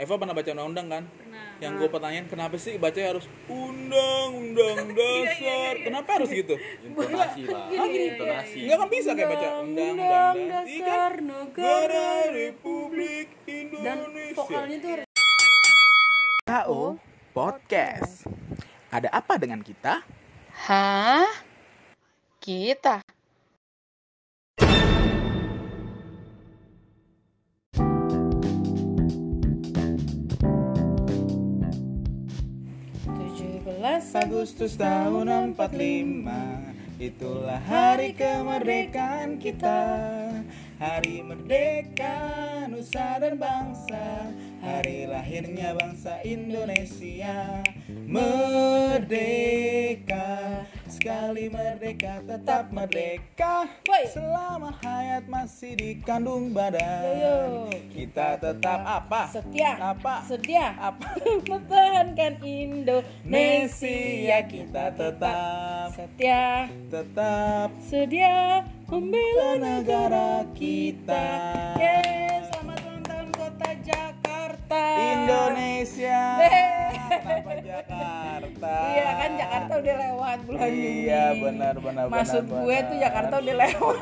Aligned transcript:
Eva 0.00 0.16
pernah 0.16 0.32
baca 0.32 0.48
undang-undang 0.48 0.88
kan? 0.88 1.04
Pernah. 1.12 1.44
Yang 1.60 1.72
gue 1.76 1.88
pertanyaan 1.92 2.26
kenapa 2.26 2.56
sih 2.56 2.80
bacanya 2.80 3.08
harus 3.12 3.26
undang-undang 3.46 4.78
dasar? 4.96 5.72
Kenapa 5.76 6.08
harus 6.16 6.30
gitu? 6.32 6.56
intonasi 6.80 7.44
lah 7.44 7.68
Gini, 7.68 7.84
gini. 7.86 8.06
intonasi 8.08 8.58
Enggak 8.64 8.78
kan 8.80 8.88
bisa 8.88 9.10
kayak 9.12 9.28
baca 9.28 9.46
undang-undang 9.60 10.34
Iya 10.34 10.48
dasar 10.56 11.12
kan? 11.12 11.28
negara 11.28 12.08
Republik 12.32 13.28
dan 13.44 13.60
Indonesia. 14.00 14.36
vokalnya 14.40 14.76
tuh 14.80 14.94
KO 16.42 16.82
Podcast. 17.30 18.24
Ada 18.88 19.12
apa 19.12 19.36
dengan 19.36 19.60
kita? 19.60 20.00
Hah? 20.64 21.28
Kita? 22.40 23.04
Tujuh 34.00 34.16
belas 34.16 34.24
Agustus 34.24 34.72
tahun 34.80 35.52
45 35.60 37.04
Itulah 37.04 37.60
hari 37.68 38.16
kemerdekaan 38.16 39.36
kita 39.36 39.76
Hari 40.80 41.20
merdeka 41.20 42.16
Nusa 42.72 43.20
dan 43.20 43.36
bangsa. 43.36 44.32
Hari 44.64 45.12
lahirnya 45.12 45.76
bangsa 45.76 46.24
Indonesia. 46.24 47.60
Merdeka 48.08 49.20
Sekali 50.88 51.52
merdeka 51.52 52.24
tetap 52.24 52.72
merdeka. 52.72 53.68
Selama 54.08 54.72
hayat 54.80 55.28
masih 55.28 55.76
dikandung 55.76 56.56
badan. 56.56 56.80
Yo, 57.12 57.28
yo. 57.28 57.76
Kita 57.92 58.40
tetap 58.40 58.80
apa? 58.80 59.28
Setia. 59.28 59.76
Apa? 59.84 60.24
Setia. 60.24 60.80
Apa? 60.80 61.12
Mempertahankan 61.28 62.40
Indonesia. 62.40 64.38
Kita 64.48 64.96
tetap. 64.96 65.92
Setia. 65.92 66.72
Tetap. 66.88 67.68
Sedia 67.84 68.64
membela 68.90 69.54
negara 69.54 70.42
kita. 70.50 71.26
Yes, 71.78 72.50
selamat 72.50 72.78
ulang 72.82 73.04
tahun 73.06 73.28
kota 73.38 73.70
Jakarta 73.86 74.82
Indonesia. 74.98 76.20
Jakarta? 77.60 78.74
Iya 78.90 79.08
kan 79.14 79.30
Jakarta 79.38 79.72
udah 79.78 79.94
lewat 79.94 80.38
bulan 80.42 80.66
Juni 80.66 81.06
Iya, 81.06 81.24
benar, 81.38 81.74
benar, 81.78 82.04
Maksud 82.10 82.42
benar, 82.50 82.58
gue 82.58 82.66
benar. 82.74 82.88
tuh 82.90 82.96
Jakarta 82.98 83.34
udah 83.38 83.56
lewat 83.62 83.98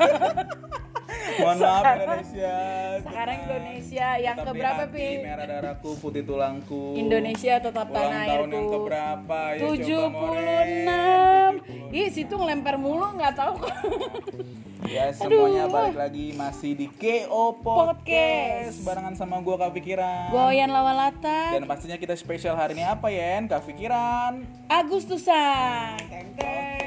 Mohon 1.39 1.57
maaf 1.61 1.83
Indonesia. 1.85 2.55
Sekarang. 2.99 3.37
Indonesia 3.45 4.07
yang 4.17 4.37
keberapa, 4.41 4.83
hati, 4.89 4.97
Pi? 4.97 5.07
Merah 5.21 5.45
darahku, 5.47 5.89
putih 6.01 6.23
tulangku. 6.25 6.97
Indonesia 6.97 7.53
tetap 7.61 7.87
Ulang 7.87 7.95
tanah 7.95 8.23
tahun 8.25 8.49
yang 8.49 8.49
airku 8.49 8.73
keberapa? 8.73 9.39
Ayo 9.53 9.61
coba, 9.61 9.77
76 9.77 10.17
Moren. 10.17 11.53
Ih 11.89 12.07
situ 12.09 12.33
ngelempar 12.33 12.75
mulu 12.81 13.07
nggak 13.17 13.33
tahu 13.37 13.53
kok 13.61 13.75
Ya 14.79 15.11
semuanya 15.11 15.67
Aduh. 15.67 15.75
balik 15.75 15.97
lagi 15.99 16.31
masih 16.31 16.71
di 16.71 16.87
KO 16.87 17.59
Podcast. 17.59 17.99
Podcast 17.99 18.87
barengan 18.87 19.11
sama 19.11 19.43
gua 19.43 19.59
Kak 19.59 19.75
Pikiran. 19.75 20.31
Goyan 20.31 20.71
lawalata 20.71 21.51
Dan 21.51 21.67
pastinya 21.67 21.99
kita 21.99 22.15
spesial 22.15 22.55
hari 22.55 22.79
ini 22.79 22.87
apa 22.87 23.11
ya, 23.11 23.43
Kak 23.43 23.67
Pikiran? 23.67 24.39
Agustusan 24.71 25.99
Teng, 26.07 26.31
teng. 26.39 26.79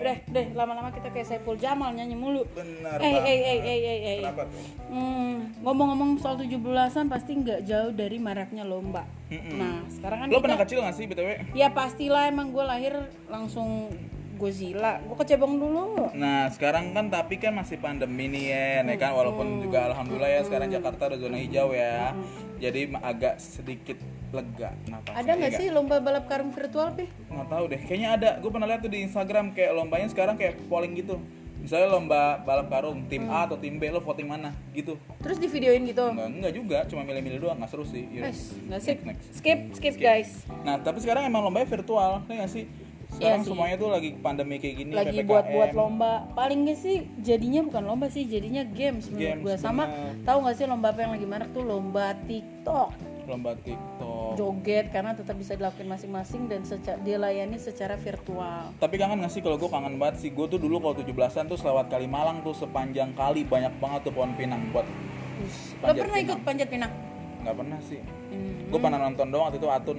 Udah, 0.00 0.16
deh 0.26 0.46
lama-lama 0.56 0.88
kita 0.90 1.12
kayak 1.12 1.28
Saiful 1.28 1.54
Jamal 1.54 1.92
nyanyi 1.92 2.16
mulu 2.16 2.48
Benar 2.50 2.96
Eh, 2.98 3.04
eh, 3.04 3.20
eh, 3.20 3.38
eh, 3.38 3.60
eh, 3.62 3.98
eh. 4.00 4.18
Kenapa 4.18 4.48
tuh? 4.48 4.64
Hmm, 4.88 5.54
ngomong-ngomong 5.60 6.18
soal 6.18 6.34
17-an 6.34 7.06
pasti 7.06 7.36
nggak 7.36 7.60
jauh 7.62 7.92
dari 7.92 8.16
maraknya 8.16 8.64
lomba. 8.64 9.04
Mm-mm. 9.28 9.54
Nah, 9.54 9.84
sekarang 9.86 10.18
kan 10.18 10.26
Lo 10.26 10.34
kita- 10.34 10.42
pernah 10.42 10.58
kecil 10.58 10.78
gak 10.80 10.96
sih 10.96 11.04
BTW? 11.04 11.28
Ya 11.52 11.68
pastilah 11.68 12.26
emang 12.26 12.48
gue 12.48 12.64
lahir 12.64 12.96
langsung 13.28 13.92
Godzilla. 14.40 14.96
Gue 15.04 15.20
kecebong 15.20 15.60
dulu. 15.60 16.08
Nah 16.16 16.48
sekarang 16.48 16.96
kan 16.96 17.12
tapi 17.12 17.36
kan 17.36 17.52
masih 17.52 17.76
pandemi 17.76 18.32
nih 18.32 18.44
ya, 18.48 18.68
ya 18.88 18.96
kan 18.96 19.12
walaupun 19.12 19.60
juga 19.68 19.92
alhamdulillah 19.92 20.32
ya 20.32 20.40
sekarang 20.48 20.72
Jakarta 20.72 21.12
udah 21.12 21.18
zona 21.20 21.36
hijau 21.36 21.76
ya, 21.76 22.16
jadi 22.56 22.88
agak 23.04 23.36
sedikit 23.36 24.00
lega. 24.32 24.72
Kenapa? 24.88 25.12
Ada 25.12 25.30
nggak 25.36 25.52
sih 25.60 25.66
lomba 25.68 26.00
balap 26.00 26.24
karung 26.24 26.56
virtual, 26.56 26.96
Pi? 26.96 27.12
Nggak 27.28 27.48
tahu 27.52 27.64
deh, 27.68 27.80
kayaknya 27.84 28.08
ada. 28.16 28.30
Gue 28.40 28.48
pernah 28.48 28.64
lihat 28.70 28.80
tuh 28.80 28.88
di 28.88 29.04
Instagram 29.04 29.52
kayak 29.52 29.76
lombanya 29.76 30.08
sekarang 30.08 30.40
kayak 30.40 30.56
polling 30.72 30.96
gitu. 30.96 31.20
Misalnya 31.60 31.92
lomba 31.92 32.40
balap 32.40 32.72
karung, 32.72 33.04
tim 33.04 33.28
A 33.28 33.44
atau 33.44 33.60
tim 33.60 33.76
B 33.76 33.92
lo 33.92 34.00
voting 34.00 34.24
mana 34.24 34.56
gitu. 34.72 34.96
Terus 35.20 35.36
di 35.36 35.44
videoin 35.44 35.84
gitu. 35.84 36.08
Enggak, 36.08 36.32
enggak 36.32 36.52
juga, 36.56 36.78
cuma 36.88 37.04
milih-milih 37.04 37.36
doang, 37.36 37.60
nggak 37.60 37.68
seru 37.68 37.84
sih. 37.84 38.08
Yaudah. 38.08 38.32
Guys, 38.32 38.40
nggak 38.64 38.80
sip. 38.80 38.98
Next, 39.04 39.04
next. 39.04 39.26
Skip, 39.36 39.60
skip, 39.76 39.94
guys. 40.00 40.30
Nah, 40.64 40.80
tapi 40.80 41.04
sekarang 41.04 41.28
emang 41.28 41.44
lombanya 41.44 41.68
virtual, 41.68 42.24
ya 42.24 42.32
nggak 42.40 42.48
sih? 42.48 42.64
Sekarang 43.10 43.42
Iya 43.42 43.46
semuanya 43.46 43.76
tuh 43.76 43.90
lagi 43.90 44.10
pandemi 44.16 44.56
kayak 44.56 44.76
gini, 44.76 44.92
Lagi 44.92 45.10
PPKM. 45.12 45.26
buat-buat 45.26 45.70
lomba. 45.72 46.12
Paling 46.32 46.58
nggak 46.62 46.78
sih 46.78 46.96
jadinya 47.18 47.60
bukan 47.60 47.82
lomba 47.82 48.06
sih, 48.06 48.22
jadinya 48.24 48.62
games 48.64 49.10
menurut 49.10 49.26
Games, 49.28 49.42
gue. 49.42 49.54
Sama 49.56 49.84
bener. 49.84 50.22
tahu 50.22 50.38
nggak 50.40 50.56
sih 50.56 50.64
lomba 50.64 50.88
apa 50.88 51.00
yang 51.00 51.12
lagi 51.12 51.26
marak 51.26 51.48
tuh 51.50 51.62
lomba 51.62 52.06
TikTok. 52.24 52.90
Lomba 53.26 53.52
TikTok. 53.58 54.32
Joget 54.32 54.86
karena 54.88 55.10
tetap 55.12 55.34
bisa 55.34 55.52
dilakukan 55.52 55.86
masing-masing 55.86 56.46
dan 56.46 56.62
seca- 56.62 56.98
dilayani 56.98 57.58
secara 57.58 57.94
virtual. 57.94 58.70
Tapi 58.78 58.94
kangen 58.94 59.20
gak 59.20 59.30
sih 59.30 59.38
kalau 59.38 59.54
gue 59.54 59.66
kangen 59.66 59.98
banget 59.98 60.16
sih 60.18 60.30
Gue 60.30 60.46
tuh 60.46 60.56
dulu 60.56 60.78
kalau 60.80 60.94
17an 60.96 61.46
tuh 61.46 61.58
selewat 61.58 61.90
Kalimalang 61.90 62.40
tuh 62.40 62.54
sepanjang 62.54 63.10
kali 63.12 63.42
Banyak 63.42 63.74
banget 63.76 64.06
tuh 64.06 64.12
pohon 64.12 64.34
pinang 64.34 64.70
buat 64.70 64.86
Lo 65.82 65.90
pernah 65.92 66.16
ikut 66.16 66.38
panjat 66.42 66.68
pinang? 66.68 66.90
Gak 67.42 67.54
pernah 67.54 67.78
sih 67.82 67.98
Hmm. 68.30 68.70
Gue 68.70 68.78
pernah 68.78 68.98
nonton 69.00 69.26
doang 69.26 69.50
waktu 69.50 69.58
itu 69.58 69.66
Atun 69.66 69.98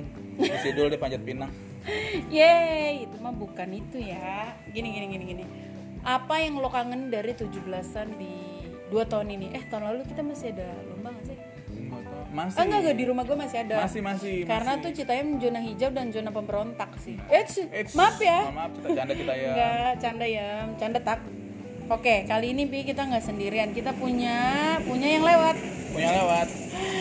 Sidul 0.63 0.87
di 0.87 0.95
panjat 0.95 1.19
pinang 1.19 1.51
Yeay, 2.35 3.09
itu 3.09 3.15
mah 3.17 3.33
bukan 3.33 3.69
itu 3.73 3.97
ya. 3.97 4.53
Gini 4.69 4.93
gini 4.93 5.05
gini 5.09 5.23
gini. 5.25 5.43
Apa 6.01 6.41
yang 6.41 6.57
lo 6.57 6.69
kangen 6.69 7.13
dari 7.13 7.33
17-an 7.33 8.07
di 8.17 8.33
dua 8.89 9.05
tahun 9.05 9.33
ini? 9.37 9.47
Eh, 9.53 9.63
tahun 9.69 9.89
lalu 9.93 10.01
kita 10.09 10.21
masih 10.25 10.53
ada 10.57 10.67
lomba 10.89 11.13
nggak 11.13 11.25
sih? 11.29 11.37
Masih 12.31 12.57
Ah, 12.57 12.63
enggak, 12.63 12.79
enggak, 12.79 12.95
di 12.95 13.05
rumah 13.11 13.23
gue 13.27 13.35
masih 13.35 13.57
ada. 13.67 13.75
Masih, 13.83 13.99
masih, 13.99 14.35
Karena 14.47 14.79
masih. 14.79 14.83
tuh 14.87 14.91
Citayam 14.95 15.27
zona 15.35 15.59
hijau 15.59 15.89
dan 15.91 16.07
zona 16.15 16.29
pemberontak 16.31 16.91
sih. 17.03 17.19
Eh, 17.27 17.43
maaf 17.91 18.15
ya. 18.23 18.39
Maaf, 18.47 18.55
maaf 18.55 18.71
kita 18.79 18.87
canda 18.95 19.13
kita 19.19 19.33
ya 19.35 19.49
Enggak, 19.51 19.91
canda 19.99 20.25
ya, 20.25 20.49
canda 20.79 20.99
tak. 21.03 21.19
Oke, 21.91 22.23
kali 22.23 22.55
ini 22.55 22.71
Pi 22.71 22.87
kita 22.87 23.03
nggak 23.03 23.19
sendirian. 23.19 23.75
Kita 23.75 23.91
punya 23.91 24.35
punya 24.87 25.07
yang 25.11 25.27
lewat. 25.27 25.59
Punya 25.91 26.07
lewat 26.23 26.47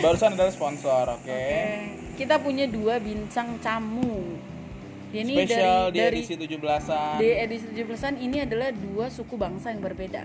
Barusan 0.03 0.35
adalah 0.35 0.51
sponsor 0.51 1.15
oke 1.15 1.23
Oke. 1.23 1.47
Kita 2.19 2.35
punya 2.43 2.67
dua 2.67 2.99
bintang 2.99 3.55
tamu. 3.63 4.10
Ini 5.11 5.33
Spesial 5.43 5.91
dari 5.91 5.93
di 5.93 5.99
dari 5.99 6.17
edisi 6.23 6.33
17an 6.39 7.15
di 7.19 7.27
edisi 7.35 7.65
17-an 7.75 8.13
ini 8.15 8.37
adalah 8.47 8.71
dua 8.71 9.11
suku 9.11 9.35
bangsa 9.35 9.75
yang 9.75 9.83
berbeda. 9.83 10.23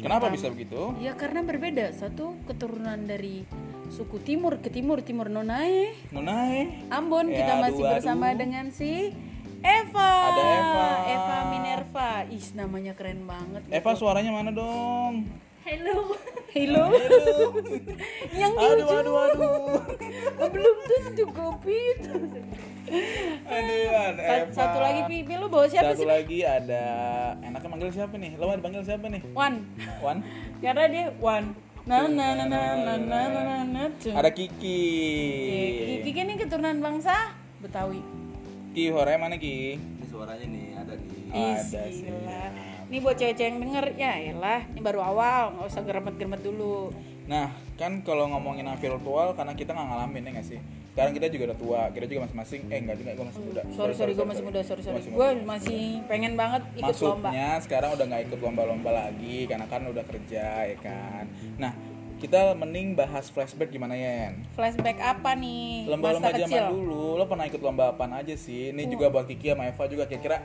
Kenapa 0.00 0.32
bisa 0.32 0.48
begitu? 0.48 0.96
Ya 0.98 1.12
karena 1.14 1.44
berbeda. 1.44 1.92
Satu 1.92 2.34
keturunan 2.48 3.04
dari 3.04 3.44
suku 3.92 4.18
timur 4.24 4.58
ke 4.64 4.72
timur 4.72 5.04
timur 5.04 5.28
Nonae, 5.28 5.92
Nunai 6.10 6.88
Ambon. 6.88 7.28
Ya, 7.28 7.44
kita 7.44 7.54
masih 7.60 7.82
aduh, 7.84 7.92
bersama 8.00 8.26
aduh. 8.32 8.38
dengan 8.40 8.64
si 8.72 9.12
Eva. 9.62 10.12
Ada 10.32 10.42
Eva. 10.42 10.88
Eva 11.06 11.36
Minerva. 11.54 12.12
Ih, 12.32 12.46
namanya 12.58 12.98
keren 12.98 13.28
banget. 13.28 13.62
gitu. 13.68 13.76
Eva 13.76 13.90
suaranya 13.94 14.32
mana 14.34 14.50
dong? 14.50 15.28
Hello. 15.62 16.18
Halo. 16.52 16.84
Yang 18.36 18.52
aduh, 18.60 18.68
aduh. 18.68 18.84
Oh, 18.84 19.00
aduh, 19.00 19.16
aduh, 19.24 20.48
Belum 20.52 20.76
tuh 20.84 20.96
itu 21.08 21.24
Aduh, 23.48 23.88
ada 23.96 24.20
Eva. 24.20 24.52
Satu 24.52 24.78
lagi 24.84 25.00
Pipi 25.08 25.34
lu 25.40 25.48
bawa 25.48 25.64
siapa 25.64 25.96
Satu 25.96 26.04
sih? 26.04 26.04
Satu 26.04 26.12
lagi 26.12 26.38
ada 26.44 26.84
enaknya 27.40 27.68
manggil 27.72 27.88
siapa 27.88 28.14
nih? 28.20 28.36
Lo 28.36 28.52
panggil 28.60 28.84
siapa 28.84 29.08
nih? 29.08 29.24
Wan. 29.32 29.64
Wan. 30.04 30.20
Ya 30.60 30.76
Karena 30.76 30.84
dia 30.92 31.04
Wan. 31.16 31.56
Nah, 31.88 32.04
nah, 32.06 32.30
nah, 32.36 32.46
nah, 32.46 32.68
nah, 32.78 32.96
nah, 33.00 33.26
nah, 33.32 33.60
nah, 33.64 33.88
Ada 33.90 34.30
Kiki. 34.30 34.84
Kiki, 35.48 35.96
Kiki 36.04 36.20
ini 36.20 36.34
keturunan 36.36 36.78
bangsa 36.84 37.32
Betawi. 37.64 38.04
Ki, 38.76 38.92
suaranya 38.92 39.18
mana 39.24 39.36
Ki? 39.40 39.80
Ini 39.80 40.04
suaranya 40.04 40.46
nih, 40.46 40.66
ada 40.76 40.94
nih. 41.00 41.32
Ada 41.32 41.82
sih. 41.90 42.12
Ini 42.92 43.00
buat 43.00 43.16
cewek-cewek 43.16 43.48
yang 43.48 43.58
denger 43.64 43.86
ya 43.96 44.12
elah, 44.20 44.68
ini 44.68 44.84
baru 44.84 45.00
awal, 45.00 45.56
nggak 45.56 45.64
usah 45.64 45.80
geremet-geremet 45.80 46.44
dulu. 46.44 46.92
Nah, 47.24 47.48
kan 47.80 48.04
kalau 48.04 48.28
ngomongin 48.28 48.68
yang 48.68 48.76
virtual 48.76 49.32
karena 49.32 49.56
kita 49.56 49.72
nggak 49.72 49.88
ngalamin 49.88 50.28
ya 50.28 50.30
nggak 50.36 50.44
sih? 50.52 50.60
Sekarang 50.92 51.16
kita 51.16 51.32
juga 51.32 51.42
udah 51.48 51.56
tua, 51.56 51.82
kita 51.88 52.04
juga 52.04 52.28
masing-masing. 52.28 52.68
Eh 52.68 52.84
enggak 52.84 53.00
juga, 53.00 53.10
gue 53.16 53.26
masih 53.32 53.42
muda. 53.48 53.60
Sorry 53.72 53.94
sorry, 53.96 54.12
gue 54.12 54.26
masih 54.28 54.44
muda, 54.44 54.60
sorry 54.60 54.82
sorry. 54.84 54.96
Masih 55.00 55.10
Gue 55.16 55.28
masih 55.40 55.82
pengen 56.04 56.36
banget 56.36 56.62
ikut 56.76 56.96
lomba. 57.00 57.32
Maksudnya 57.32 57.50
sekarang 57.64 57.90
udah 57.96 58.04
nggak 58.12 58.22
ikut 58.28 58.40
lomba-lomba 58.44 58.90
lagi 58.92 59.36
karena 59.48 59.66
kan 59.72 59.82
udah 59.88 60.04
kerja 60.04 60.44
ya 60.68 60.76
kan. 60.84 61.24
Nah, 61.56 61.72
kita 62.20 62.52
mending 62.60 62.92
bahas 62.92 63.32
flashback 63.32 63.72
gimana 63.72 63.96
Yen? 63.96 64.44
Flashback 64.52 65.00
apa 65.00 65.32
nih? 65.32 65.88
Lomba-lomba 65.88 66.28
zaman 66.28 66.76
dulu, 66.76 67.16
lo 67.16 67.24
pernah 67.24 67.48
ikut 67.48 67.62
lomba 67.64 67.96
apaan 67.96 68.12
aja 68.12 68.36
sih? 68.36 68.68
Ini 68.68 68.84
juga 68.84 69.08
buat 69.08 69.24
Kiki 69.24 69.56
sama 69.56 69.72
Eva 69.72 69.88
juga 69.88 70.04
kira-kira 70.04 70.44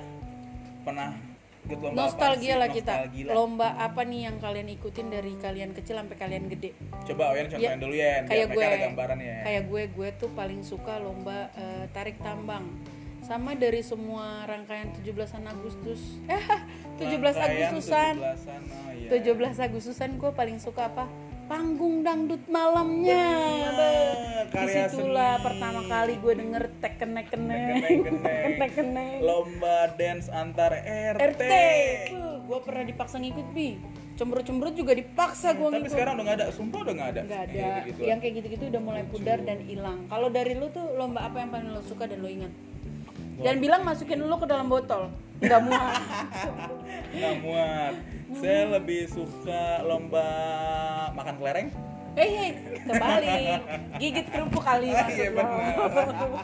pernah 0.88 1.27
ikut 1.68 1.80
lomba 1.84 2.00
nostalgia 2.08 2.56
lah 2.56 2.70
kita. 2.72 2.94
Nostalgia. 2.96 3.32
lomba 3.36 3.68
apa 3.76 4.02
nih 4.08 4.22
yang 4.32 4.38
kalian 4.40 4.68
ikutin 4.72 5.08
dari 5.12 5.34
kalian 5.36 5.76
kecil 5.76 6.00
sampai 6.00 6.16
kalian 6.16 6.48
gede? 6.48 6.72
Coba 7.04 7.36
Oyan 7.36 7.52
contohin 7.52 7.68
Ya, 7.68 7.72
dulu 7.76 7.94
ya 7.94 8.24
kayak 8.24 8.48
gue 8.56 8.64
ada 8.64 8.78
gambaran 8.88 9.18
ya. 9.20 9.38
Kayak 9.44 9.64
gue 9.68 9.84
gue 9.92 10.10
tuh 10.16 10.30
paling 10.32 10.62
suka 10.64 10.96
lomba 11.04 11.52
eh, 11.60 11.86
tarik 11.92 12.16
tambang. 12.24 12.64
Sama 13.20 13.60
dari 13.60 13.84
semua 13.84 14.48
rangkaian 14.48 14.88
17-an 14.96 15.44
Agustus. 15.52 16.24
Eh 16.32 16.40
17 17.04 17.20
Rangkaian 17.20 17.76
Agustusan. 17.76 18.14
17-an, 18.16 18.62
oh 18.64 18.92
iya. 18.96 19.52
17 19.60 19.68
Agustusan 19.68 20.10
gue 20.16 20.32
paling 20.32 20.58
suka 20.64 20.88
apa 20.88 21.06
panggung 21.48 22.04
dangdut 22.04 22.44
malamnya. 22.52 23.26
Bener, 23.72 24.46
di 24.52 24.68
situlah 24.68 25.40
seni. 25.40 25.46
pertama 25.48 25.82
kali 25.88 26.14
gue 26.20 26.34
denger 26.36 26.64
tek 26.84 26.94
kenek 27.00 27.28
kenek 27.32 29.24
lomba 29.24 29.92
dance 29.96 30.28
antar 30.30 30.76
RT, 31.16 31.18
RT 31.18 31.44
gue 32.48 32.60
pernah 32.64 32.84
dipaksa 32.84 33.16
ngikut 33.20 33.48
bi. 33.56 33.80
Cemberut 34.18 34.50
cemberut 34.50 34.74
juga 34.74 34.98
dipaksa 34.98 35.54
gue 35.54 35.68
tapi 35.68 35.84
ngikut. 35.84 35.94
sekarang 35.94 36.14
udah 36.18 36.26
nggak 36.26 36.38
ada. 36.42 36.48
Sumpah 36.50 36.80
udah 36.84 36.94
nggak 36.96 37.10
ada. 37.14 37.22
Nggak 37.28 37.42
ada. 37.44 37.54
Yang 37.54 37.70
gitu-gitu. 37.70 38.02
yang 38.02 38.18
kayak 38.18 38.34
gitu-gitu 38.42 38.64
udah 38.72 38.82
mulai 38.82 39.04
pudar 39.06 39.38
dan 39.46 39.60
hilang. 39.62 40.00
Kalau 40.10 40.28
dari 40.34 40.54
lu 40.58 40.68
tuh 40.74 40.86
lomba 40.98 41.28
apa 41.28 41.38
yang 41.44 41.50
paling 41.54 41.70
lo 41.70 41.82
suka 41.86 42.10
dan 42.10 42.26
lo 42.26 42.30
ingat? 42.32 42.50
Jangan 43.38 43.60
bilang 43.62 43.82
masukin 43.86 44.18
lu 44.26 44.36
ke 44.42 44.48
dalam 44.50 44.66
botol 44.66 45.14
nggak 45.42 45.62
muat. 45.66 45.94
Nggak 47.14 47.36
muat. 47.42 47.94
Saya 48.38 48.62
lebih 48.78 49.08
suka 49.10 49.82
lomba 49.88 50.28
makan 51.16 51.36
kelereng 51.40 51.70
Hei, 52.18 52.30
hei, 52.32 52.50
kembali 52.82 53.30
gigit 54.02 54.26
kerupuk 54.28 54.60
kali 54.60 54.90
maksud 54.90 55.22
Iya, 55.22 55.30
lo. 55.30 55.38
benar. 55.38 56.42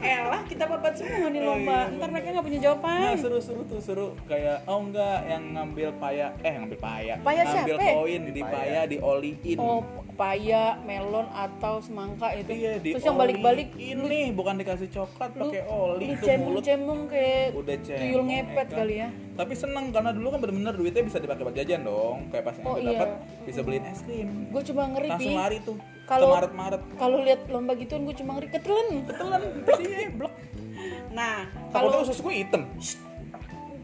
Elah, 0.00 0.40
kita 0.44 0.64
babat 0.64 0.96
semua 0.96 1.28
nih 1.28 1.40
lomba. 1.40 1.92
Ntar 1.92 2.08
mereka 2.08 2.32
nggak 2.32 2.40
punya 2.42 2.56
Nah 2.56 2.64
jawaban. 2.66 3.14
seru-seru 3.14 3.62
tuh 3.64 3.80
seru 3.80 4.06
kayak 4.24 4.64
oh 4.64 4.80
enggak 4.80 5.28
yang 5.28 5.44
ngambil 5.52 5.92
paya 5.94 6.32
eh 6.40 6.52
ngambil 6.54 6.78
paya 6.78 7.14
Paya 7.20 7.40
ngambil 7.42 7.76
siapa? 7.76 7.92
koin 7.94 8.22
di 8.26 8.42
paya 8.42 8.80
dioliin 8.86 9.56
Oh, 9.56 9.84
paya, 10.14 10.64
melon 10.80 11.26
atau 11.28 11.74
semangka 11.78 12.32
itu. 12.32 12.48
iya 12.50 12.72
di 12.78 12.90
Terus 12.94 13.04
yang 13.04 13.18
balik-balik 13.18 13.68
ini 13.76 14.32
bukan 14.32 14.56
dikasih 14.56 14.88
coklat 14.88 15.30
pakai 15.34 15.62
oli 15.66 16.06
lu 16.06 16.14
ke 16.16 16.32
mulut 16.38 16.64
cemung-cemung 16.64 17.00
kayak 17.06 17.52
udah 17.52 17.76
tuyul 17.78 18.22
ngepet 18.24 18.66
kan? 18.66 18.78
kali 18.78 18.94
ya. 18.96 19.08
Tapi 19.34 19.52
seneng 19.52 19.90
karena 19.90 20.10
dulu 20.10 20.30
kan 20.30 20.38
bener-bener 20.38 20.74
duitnya 20.74 21.02
bisa 21.02 21.18
dipakai 21.18 21.42
buat 21.42 21.54
jajan 21.54 21.82
dong 21.82 22.30
kayak 22.30 22.44
pas 22.44 22.54
yang 22.54 22.66
Oh, 22.66 22.76
iya. 22.76 22.90
dapat 22.94 23.08
bisa 23.42 23.60
beliin 23.60 23.84
es 23.84 24.00
krim 24.00 24.30
Gue 24.48 24.62
cuma 24.62 24.82
ngeri 24.86 25.08
langsung 25.08 25.34
lari 25.34 25.58
tuh 25.60 25.76
Kalau- 26.04 26.30
ke 26.30 26.34
Maret-Maret 26.38 26.82
Kalau 26.94 27.18
lihat 27.20 27.40
lomba 27.48 27.72
gituan 27.74 28.02
gue 28.04 28.14
cuma 28.14 28.30
ngeri 28.34 28.48
ketelen. 28.48 28.88
ketelan 29.04 29.42
iya 29.80 30.08
blok 30.08 30.34
Nah, 31.10 31.46
kalau 31.70 32.02
usus 32.02 32.18
gue 32.18 32.34
hitam 32.36 32.62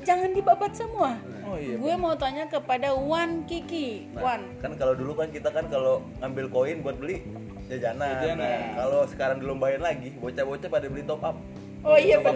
jangan 0.00 0.32
dibabat 0.32 0.73
semua. 0.73 1.19
oh 1.44 1.55
iya 1.55 1.76
Gue 1.76 1.94
mau 1.94 2.14
tanya 2.14 2.47
kepada 2.47 2.91
Wan 2.93 3.44
Kiki. 3.44 4.08
Wan, 4.14 4.43
kan 4.58 4.73
kalau 4.75 4.97
dulu 4.97 5.12
kan 5.14 5.29
kita 5.29 5.49
kan 5.49 5.69
kalau 5.69 6.00
ngambil 6.19 6.49
koin 6.49 6.81
buat 6.81 6.97
beli 6.97 7.20
jajanan. 7.69 8.08
Jajanan. 8.17 8.41
Nah, 8.41 8.61
kalau 8.76 9.00
sekarang 9.05 9.37
dilombain 9.38 9.79
lagi, 9.79 10.11
bocah-bocah 10.17 10.67
pada 10.67 10.87
beli 10.88 11.05
top 11.05 11.20
up. 11.23 11.37
Oh 11.81 11.94
iya. 11.94 12.17
RT. 12.17 12.32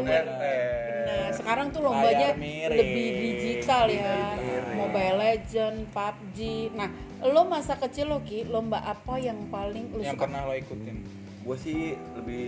Nah, 1.05 1.29
sekarang 1.31 1.67
tuh 1.69 1.81
lombanya 1.81 2.33
miring. 2.35 2.75
lebih 2.75 3.09
digital 3.21 3.85
ya. 3.87 4.35
miring. 4.35 4.77
Mobile 4.77 5.17
Legend, 5.19 5.77
PUBG. 5.89 6.39
Nah, 6.73 6.89
lo 7.23 7.43
masa 7.45 7.77
kecil 7.77 8.09
lo 8.09 8.21
Ki, 8.21 8.45
lomba 8.45 8.81
apa 8.81 9.15
yang 9.17 9.49
paling 9.49 9.89
lo 9.91 10.01
yang 10.01 10.15
suka? 10.15 10.25
pernah 10.25 10.41
lo 10.43 10.53
ikutin 10.53 10.97
Gue 11.45 11.61
sih 11.61 11.93
lebih 12.15 12.45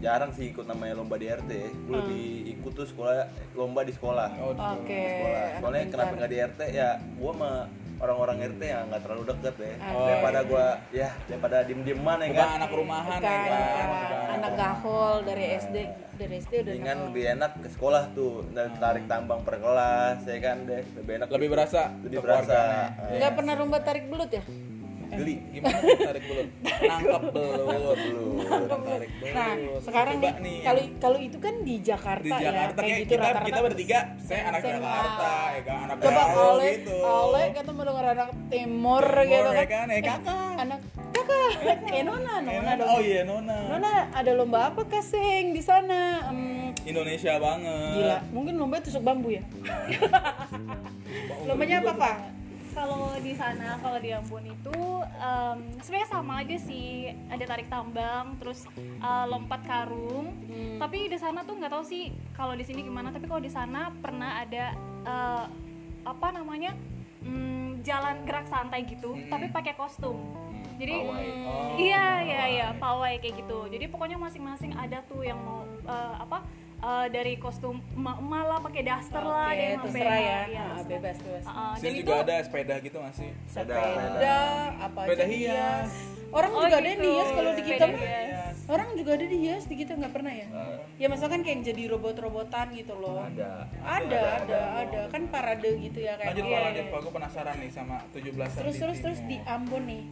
jarang 0.00 0.32
sih 0.32 0.48
ikut 0.48 0.64
namanya 0.64 0.96
lomba 0.96 1.14
di 1.14 1.28
RT. 1.28 1.52
Gue 1.84 1.92
Hmm. 1.92 2.00
lebih 2.02 2.26
ikut 2.50 2.72
tuh 2.74 2.88
sekolah 2.88 3.28
lomba 3.52 3.84
di 3.84 3.92
sekolah. 3.92 4.28
oh 4.38 4.56
Oke. 4.56 4.88
sekolah. 4.88 5.42
anak 5.44 5.60
Soalnya 5.60 5.84
kenapa 5.86 6.12
nggak 6.16 6.30
di 6.30 6.38
RT 6.40 6.60
ya? 6.72 6.90
Gue 6.96 7.30
sama 7.30 7.52
orang-orang 7.98 8.36
RT 8.54 8.62
yang 8.62 8.84
nggak 8.90 9.02
terlalu 9.02 9.22
deket 9.34 9.54
deh. 9.58 9.74
Oke. 9.74 10.06
Daripada 10.06 10.40
gue 10.46 10.66
ya 10.94 11.08
daripada 11.26 11.56
diem-dieman 11.66 12.18
ya 12.22 12.28
bukan 12.30 12.38
kan. 12.38 12.58
anak 12.62 12.70
rumahan 12.70 13.18
Bukan, 13.18 13.30
ya 13.30 13.42
kan 13.50 13.86
bukan. 13.88 14.26
Anak 14.38 14.52
gahol 14.54 15.14
dari 15.26 15.44
SD, 15.58 15.76
dari 16.14 16.34
SD 16.38 16.52
udah 16.62 16.72
Dengan 16.78 16.96
lebih 17.10 17.24
enak 17.34 17.52
ke 17.58 17.68
sekolah 17.74 18.02
tuh 18.14 18.34
dan 18.54 18.68
tarik 18.78 19.04
tambang 19.10 19.40
per 19.42 19.56
kelas 19.58 20.18
ya 20.22 20.38
kan 20.38 20.56
deh 20.66 20.82
lebih 20.94 21.12
enak 21.22 21.28
lebih 21.34 21.48
berasa 21.50 21.82
lebih 22.02 22.18
berasa. 22.22 22.58
Nggak 23.10 23.32
pernah 23.34 23.52
lomba 23.58 23.78
tarik 23.82 24.04
belut 24.06 24.30
ya? 24.30 24.42
Geli 25.10 25.36
gimana 25.50 25.78
tarik 25.98 26.22
belut 26.22 26.48
nangkep 26.84 27.22
belut 27.28 27.98
Belut. 27.98 28.80
tarik 28.84 29.10
belut 29.14 29.26
Nah, 29.28 29.52
sekarang 29.80 30.14
Coba 30.18 30.30
nih 30.38 30.58
kalau 30.60 30.82
kalau 30.98 31.18
itu 31.18 31.38
kan 31.38 31.54
di 31.60 31.74
Jakarta, 31.80 32.22
di 32.22 32.30
Jakarta 32.30 32.74
ya, 32.74 32.82
kayak 32.82 32.98
gitu 32.98 33.10
kita 33.10 33.24
rata-rata. 33.24 33.46
kita 33.46 33.60
bertiga 33.62 33.98
saya 34.18 34.40
anak 34.46 34.60
SMA. 34.60 34.78
Jakarta 34.78 35.30
ya 35.48 35.60
kan 35.62 35.78
anak 35.80 35.96
Coba 35.98 36.22
Ale, 36.24 36.66
gitu 36.74 36.96
Ale 36.98 37.42
kata 37.50 37.70
mau 37.70 37.84
denger 37.84 38.06
anak 38.08 38.28
timur, 38.46 39.04
Timur, 39.04 39.24
gitu 39.24 39.48
ya 39.48 39.64
kan. 39.64 39.68
kan 39.68 39.86
eh 39.88 40.00
kakak 40.00 40.52
Anak 40.58 40.78
kakak, 41.08 41.78
eh 41.88 42.02
Nona, 42.02 42.34
Eh, 42.36 42.40
Nona 42.42 42.58
Nona. 42.58 42.72
dong. 42.74 42.88
oh 42.88 43.00
iya 43.00 43.20
Nona 43.22 43.56
Nona 43.68 43.90
ada 44.10 44.30
lomba 44.32 44.58
apa 44.68 44.80
kasing 44.84 45.50
di 45.50 45.60
sana? 45.60 46.30
Indonesia 46.80 47.36
banget 47.36 47.94
gila, 47.94 48.16
mungkin 48.30 48.54
lomba 48.54 48.76
tusuk 48.78 49.00
bambu 49.00 49.30
ya? 49.30 49.42
Lombanya 51.44 51.80
apa 51.80 51.92
pak? 51.94 52.16
Kalau 52.78 53.10
di 53.18 53.34
sana 53.34 53.74
kalau 53.82 53.98
di 53.98 54.14
Ambon 54.14 54.46
itu 54.46 54.78
em, 55.18 55.58
sebenarnya 55.82 56.08
sama 56.08 56.32
aja 56.40 56.56
sih. 56.56 57.10
Ada 57.26 57.44
tarik 57.44 57.66
tambang 57.66 58.38
terus 58.38 58.62
eh, 58.78 59.24
lompat 59.26 59.66
karung. 59.66 60.30
Hmm. 60.48 60.78
tapi 60.78 61.10
di 61.10 61.18
sana 61.18 61.42
tuh 61.42 61.58
nggak 61.58 61.70
tahu 61.70 61.82
sih 61.82 62.08
kalau 62.32 62.54
di 62.54 62.62
sini 62.62 62.86
gimana. 62.86 63.10
Tapi 63.10 63.26
kalau 63.26 63.42
di 63.42 63.50
sana 63.50 63.90
pernah 63.98 64.38
ada 64.38 64.64
eh, 65.02 65.44
apa 66.06 66.26
namanya 66.30 66.72
mm, 67.20 67.82
jalan 67.82 68.22
gerak 68.22 68.46
santai 68.46 68.86
gitu 68.86 69.10
Hmm. 69.12 69.26
tapi 69.26 69.50
pakai 69.50 69.74
kostum. 69.74 70.16
Jadi 70.78 70.94
Oh. 71.02 71.74
iya 71.74 72.22
iya 72.22 72.42
iya 72.46 72.68
pawai 72.78 73.18
kayak 73.18 73.42
gitu. 73.42 73.66
Jadi 73.66 73.90
pokoknya 73.90 74.14
masing-masing 74.14 74.70
ada 74.72 75.02
tuh 75.04 75.26
yang 75.26 75.38
mau 75.42 75.66
eh, 75.66 76.14
apa 76.16 76.46
eh, 76.80 77.06
dari 77.08 77.34
kostum 77.36 77.76
emak-emak 77.92 78.42
lah 78.44 78.58
pakai 78.60 78.82
daster 78.82 79.20
lah 79.20 79.46
ada 79.46 79.52
Oke, 79.52 79.64
yang 79.64 79.78
sampai 79.78 79.90
terserah 79.92 80.18
ya. 80.20 80.38
iya, 80.46 80.64
Ah, 80.68 80.82
bebas 80.82 81.16
bebas. 81.18 81.42
Uh, 81.42 81.50
uh, 81.50 81.72
dan 81.72 81.80
sini 81.80 81.90
itu 81.92 82.02
juga 82.04 82.14
ada 82.20 82.34
sepeda 82.40 82.74
gitu 82.78 82.96
nggak 82.96 83.14
sih 83.14 83.30
Sepeda, 83.44 84.36
apa 84.78 85.00
Sepeda 85.02 85.18
aja 85.18 85.26
hias. 85.28 85.90
Orang 86.28 86.52
Oh, 86.52 86.60
juga 86.60 86.76
ada 86.76 86.84
yang 86.84 86.92
gitu. 86.94 87.08
dihias 87.08 87.28
kalau 87.32 87.50
di 87.50 87.62
kita 87.64 87.74
Sepeda 87.80 87.96
mah. 87.96 88.68
Orang 88.68 88.88
juga 88.92 89.10
ada 89.10 89.26
dihias 89.26 89.64
di 89.64 89.74
kita 89.74 89.92
nggak 89.94 90.12
pernah 90.12 90.32
ya? 90.34 90.48
Ya 90.94 91.06
misalkan 91.08 91.40
kayak 91.40 91.50
yang 91.50 91.64
jadi 91.66 91.82
robot-robotan 91.88 92.66
gitu 92.74 92.94
loh. 92.94 93.16
ada 93.18 93.64
Ada, 93.80 94.20
ada, 94.38 94.60
ada. 94.78 95.00
Kan 95.08 95.22
parade 95.26 95.70
gitu 95.78 95.98
ya 95.98 96.14
kayak. 96.14 96.28
lanjut 96.28 96.44
pak 96.44 96.52
iya, 96.52 96.60
lanjut 96.62 96.84
pak 96.86 96.98
gue 97.00 97.12
penasaran 97.14 97.56
nih 97.56 97.70
sama 97.70 97.96
17 98.12 98.60
Terus 98.60 98.76
terus 98.76 98.98
terus 99.00 99.20
di 99.24 99.36
Ambon 99.42 99.82
nih. 99.82 100.02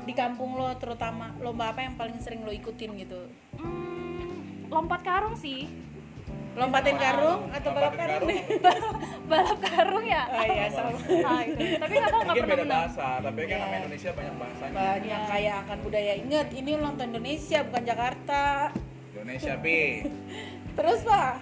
Di 0.00 0.14
kampung 0.14 0.54
lo 0.54 0.70
terutama 0.76 1.34
lomba 1.36 1.74
apa 1.74 1.82
yang 1.82 1.98
paling 1.98 2.14
sering 2.16 2.40
lo 2.40 2.54
ikutin 2.54 2.94
gitu? 2.96 3.26
Hmm, 3.58 4.38
lompat 4.68 5.02
karung 5.02 5.34
sih 5.34 5.66
Lompatin 6.56 6.96
karung 6.96 7.40
atau 7.52 7.70
balap 7.70 7.94
karung 7.94 8.22
nih? 8.26 8.40
balap 9.30 9.58
karung 9.60 10.04
ya 10.04 10.22
Oh 10.24 10.42
iya 10.42 10.66
sama. 10.72 10.88
ah, 11.28 11.40
itu. 11.44 11.64
tapi 11.76 11.92
nggak 11.92 12.10
nggak 12.10 12.34
pernah 12.34 12.56
beda 12.56 12.64
bahasa 12.66 13.06
tapi 13.20 13.40
kan 13.42 13.52
Iya. 13.52 13.62
nama 13.62 13.74
Indonesia 13.78 14.10
banyak 14.10 14.34
bahasanya 14.34 14.72
Banyak 14.74 15.20
kaya 15.28 15.52
akan 15.60 15.76
budaya. 15.84 16.12
Ingat, 16.16 16.48
ini 16.50 16.70
ulang 16.72 16.94
tahun 16.96 17.08
Indonesia 17.12 17.58
bukan 17.62 17.82
Jakarta. 17.84 18.42
Indonesia 19.12 19.54
pi 19.58 19.80
Terus 20.76 21.00
pak? 21.02 21.32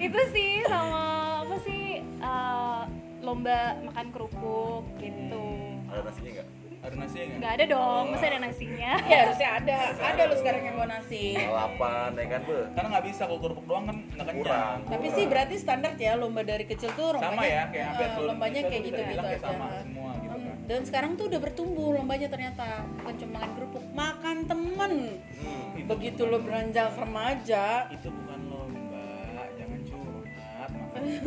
itu 0.00 0.20
sih 0.32 0.64
sama 0.64 1.04
apa 1.44 1.56
sih 1.60 1.82
eh, 2.00 2.82
lomba 3.20 3.60
makan 3.84 4.06
kerupuk 4.10 4.88
gitu 4.96 5.44
ada 5.86 6.00
nasinya 6.02 6.40
nggak 6.40 6.48
ada 6.80 6.96
nasinya 6.96 7.24
nggak 7.28 7.38
nggak 7.40 7.52
ada 7.52 7.64
dong 7.68 8.04
masa 8.08 8.24
ada 8.26 8.38
nasinya 8.40 8.92
Ya 9.04 9.16
harusnya 9.22 9.48
ada. 9.52 9.78
Ada 10.00 10.22
lo 10.24 10.34
sekarang 10.34 10.62
yang 10.64 10.76
mau 10.76 10.88
nasi. 10.88 11.24
lalapan 11.36 12.10
ya 12.16 12.24
kan 12.26 12.40
be 12.42 12.56
karena 12.72 12.88
nggak 12.88 13.04
bisa 13.04 13.22
kalau 13.22 13.38
kerupuk 13.38 13.64
doang 13.64 13.84
kan 13.84 13.96
nggak 14.00 14.26
kenyang 14.26 14.40
Kurang. 14.40 14.78
Tapi 14.88 15.06
sih 15.12 15.24
berarti 15.28 15.54
standar 15.56 15.92
ya 15.94 16.12
lomba 16.16 16.40
dari 16.40 16.64
kecil 16.64 16.90
tuh 16.94 17.08
lombanya 17.14 17.36
sama 17.36 17.44
ya 17.44 17.62
kayak 17.68 17.86
hampir 17.86 18.08
seluruh 18.10 18.28
lombanya 18.32 18.60
kayak 18.64 18.80
tuh 18.80 18.88
gitu 18.88 19.00
gitu 19.02 19.20
kayak 19.20 19.36
aja. 19.36 19.44
sama 19.44 19.66
semua 19.76 20.10
gitu 20.16 20.36
kan 20.40 20.54
Dan 20.64 20.80
sekarang 20.86 21.10
tuh 21.14 21.24
udah 21.28 21.40
bertumbuh 21.42 21.88
lombanya 21.92 22.28
ternyata 22.28 22.66
bukan 22.96 23.14
cuma 23.18 23.32
makan 23.36 23.50
kerupuk, 23.52 23.84
makan 23.92 24.36
temen. 24.46 24.92
hmm. 25.20 25.68
Begitu 25.84 26.22
lo 26.24 26.38
beranjak 26.38 26.94
remaja, 26.94 27.64
itu 27.90 28.08
bukan 28.08 28.40
lomba 28.46 29.04
jangan 29.52 29.80
curhat 29.84 30.70
makanya 30.70 31.18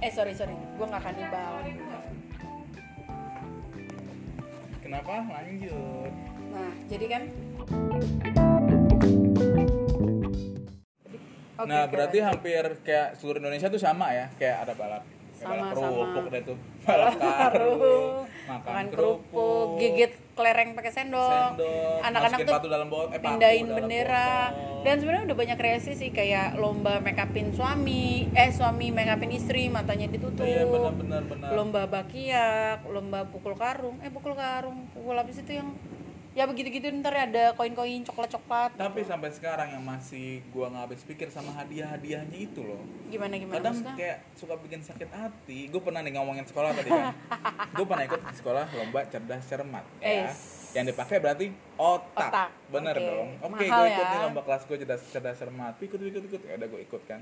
eh 0.06 0.10
sorry 0.10 0.32
sorry, 0.32 0.54
gua 0.74 0.86
nggak 0.88 1.02
kanibal. 1.04 1.52
Kenapa? 4.92 5.24
Lanjut. 5.24 6.12
Nah 6.52 6.72
jadi 6.84 7.06
kan. 7.08 7.22
Nah 11.64 11.82
berarti 11.88 12.18
hampir 12.20 12.64
kayak 12.84 13.16
seluruh 13.16 13.40
Indonesia 13.40 13.72
tuh 13.72 13.80
sama 13.80 14.12
ya? 14.12 14.28
Kayak 14.36 14.68
ada 14.68 14.72
balap 14.76 15.02
Sama, 15.42 15.74
kerupuk 15.74 16.24
deh 16.30 16.42
tuh. 16.46 16.58
Karung 16.86 18.26
makan 18.42 18.84
kerupuk. 18.90 19.30
kerupuk 19.30 19.66
gigit 19.78 20.12
kelereng 20.32 20.72
pakai 20.72 20.90
sendok, 20.90 21.60
Sendok, 21.60 22.00
anak-anak 22.02 22.38
tuh 22.40 22.54
batu 22.56 22.68
dalam 22.72 22.88
botol, 22.88 23.12
eh, 23.12 23.20
pindahin 23.20 23.66
dalam 23.68 23.76
bendera. 23.84 24.32
botol. 24.48 24.80
dan 24.82 24.94
sebenarnya 24.98 25.24
udah 25.28 25.38
banyak 25.38 25.56
kreasi 25.60 25.92
sih 25.92 26.10
kayak 26.10 26.56
lomba 26.56 26.98
make 26.98 27.20
upin 27.20 27.52
suami 27.52 28.26
eh 28.32 28.50
suami 28.50 28.90
make 28.90 29.12
upin 29.12 29.30
istri 29.30 29.68
matanya 29.68 30.08
ditutup. 30.08 30.42
Iya, 30.42 30.64
benar, 30.66 30.92
benar, 30.96 31.22
benar. 31.28 31.48
lomba 31.52 31.82
bakiak 31.86 32.82
lomba 32.88 33.28
pukul 33.28 33.54
karung. 33.54 34.00
Eh 34.02 34.10
pukul 34.10 34.34
karung 34.34 34.88
pukul 34.90 35.14
habis 35.14 35.38
itu 35.38 35.60
yang 35.60 35.70
ya 36.32 36.44
begitu-gitu 36.44 36.88
ntar 36.98 37.12
ada 37.12 37.52
koin-koin 37.52 38.00
coklat-coklat 38.02 38.72
Tapi 38.72 39.00
sampai 39.02 39.28
sekarang 39.28 39.68
yang 39.70 39.84
masih 39.84 40.40
gua 40.48 40.68
nggak 40.68 40.84
habis 40.86 41.00
pikir 41.02 41.28
sama 41.28 41.52
hadiah-hadiahnya 41.54 42.38
itu 42.40 42.60
loh. 42.60 42.80
gimana 43.06 43.36
gimana 43.36 43.60
Kadang 43.60 43.74
maksudnya? 43.76 43.94
kayak 43.94 44.18
suka 44.32 44.54
bikin 44.56 44.80
sakit 44.80 45.10
hati. 45.10 45.68
Gue 45.68 45.78
pernah 45.78 46.00
nih 46.00 46.16
ngomongin 46.16 46.42
sekolah 46.42 46.72
tadi 46.72 46.88
kan. 46.88 47.12
gue 47.76 47.84
pernah 47.84 48.04
ikut 48.06 48.20
di 48.22 48.34
sekolah 48.34 48.64
lomba 48.72 49.00
cerdas 49.04 49.44
cermat 49.44 49.84
ya. 50.00 50.32
Es. 50.32 50.72
Yang 50.72 50.84
dipakai 50.90 51.20
berarti 51.20 51.46
otak. 51.76 52.30
Otak, 52.32 52.48
Bener 52.66 52.96
oke. 52.96 53.04
dong. 53.04 53.28
Oke, 53.42 53.52
Mahal 53.60 53.76
gue 53.76 53.88
ikut 53.92 54.00
ya. 54.00 54.08
nih 54.08 54.20
lomba 54.24 54.40
kelas 54.40 54.62
gue 54.64 54.76
cerdas 54.78 55.02
cerdas 55.06 55.36
cermat. 55.36 55.74
Ikut 55.76 56.00
ikut 56.00 56.22
ikut. 56.24 56.40
Ya 56.42 56.56
udah 56.56 56.68
gue 56.70 56.80
ikut 56.82 57.02
kan. 57.04 57.20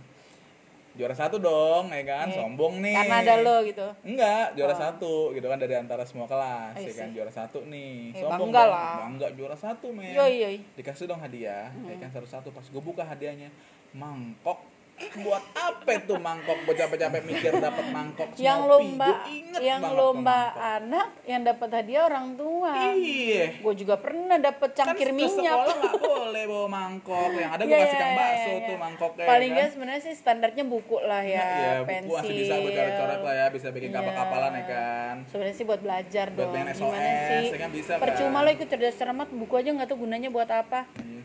Juara 0.90 1.14
satu 1.14 1.38
dong, 1.38 1.86
ya 1.88 2.02
kan? 2.02 2.26
Eh, 2.26 2.34
Sombong 2.34 2.78
nih. 2.78 2.92
karena 2.92 3.16
ada 3.22 3.34
lo 3.38 3.56
gitu 3.62 3.86
Enggak, 4.02 4.46
juara 4.52 4.74
satu 4.74 5.30
gitu 5.30 5.46
kan 5.46 5.56
dari 5.56 5.74
antara 5.74 6.02
semua 6.02 6.26
kelas, 6.26 6.74
ya 6.76 6.92
kan 6.92 7.08
juara 7.10 7.30
satu 7.30 7.62
nih. 7.64 8.10
Eh, 8.10 8.20
Sombong 8.20 8.50
bangga 8.50 8.60
dong. 8.60 8.70
lah. 8.70 8.94
Bangga 9.00 9.28
juara 9.32 9.56
satu 9.56 9.86
men. 9.90 10.12
Yoi, 10.12 10.34
yoi. 10.36 10.56
Dikasih 10.74 11.06
dong 11.06 11.18
hadiah, 11.18 11.70
ya 11.70 11.94
Hmm. 11.94 12.00
kan 12.00 12.10
satu-satu. 12.12 12.50
Pas 12.50 12.62
gue 12.64 12.82
buka 12.82 13.02
hadiahnya, 13.02 13.48
mangkok. 13.92 14.58
Buat 15.00 15.44
apa 15.52 15.92
tuh 16.00 16.16
mangkok? 16.16 16.60
Gue 16.62 16.74
capek-capek 16.74 17.20
mikir 17.22 17.52
dapat 17.56 17.86
mangkok 17.88 18.28
yang 18.36 18.62
Snoopy. 18.62 18.70
lomba 18.70 19.08
Gua 19.10 19.26
inget 19.26 19.60
yang 19.60 19.80
tuh 19.80 19.92
lomba 19.92 20.38
anak 20.54 21.08
yang 21.24 21.42
dapat 21.42 21.68
hadiah 21.72 22.02
orang 22.04 22.26
tua 22.34 22.72
Iya. 22.92 23.44
gue 23.58 23.74
juga 23.74 23.94
pernah 23.96 24.36
dapat 24.36 24.70
cangkir 24.72 25.08
kan 25.08 25.16
minyak 25.16 25.34
sekolah 25.34 25.74
nggak 25.74 25.94
boleh 25.96 26.44
bawa 26.46 26.66
mangkok. 26.68 27.30
Yang 27.32 27.50
ada 27.50 27.62
gue 27.62 27.70
Iya, 27.70 27.80
kasih 27.80 27.96
kang 27.96 28.10
iya, 28.10 28.18
bakso 28.20 28.44
iya, 28.46 28.58
tuh 28.60 28.70
iya. 28.70 28.78
mangkoknya. 28.78 29.24
paling 29.26 29.48
kan. 29.48 29.56
nggak 29.56 29.68
sebenarnya 29.70 30.02
sih 30.02 30.14
standarnya 30.14 30.64
buku 30.64 30.96
lah 31.00 31.22
ya, 31.22 31.40
Nah, 31.40 31.48
iya, 31.50 31.70
buku 31.74 31.88
pensil 31.88 32.14
masih 32.14 32.34
bisa 32.36 32.54
buat 32.54 32.72
coret-coret 32.72 33.20
lah 33.20 33.34
ya, 33.34 33.46
bisa 33.48 33.68
bikin 33.70 33.88
Iya. 33.90 33.96
kapal-kapalan 33.96 34.52
ya 34.52 34.64
kan. 34.66 35.14
sebenarnya 35.26 35.54
sih 35.54 35.64
buat 35.64 35.80
belajar 35.80 36.26
Buat 36.28 36.36
dong 36.36 36.52
bikin 36.52 36.66
gimana 36.70 37.00
SOS, 37.00 37.26
sih 37.26 37.44
ya 37.46 37.58
kan 37.58 37.70
bisa, 37.70 37.92
percuma 37.96 38.36
kan? 38.36 38.42
lo 38.42 38.50
ikut 38.52 38.68
cerdas 38.68 38.94
cermat 38.94 39.28
buku 39.30 39.54
aja 39.54 39.70
nggak 39.70 39.88
tahu 39.88 39.98
gunanya 40.00 40.28
buat 40.28 40.48
apa 40.48 40.80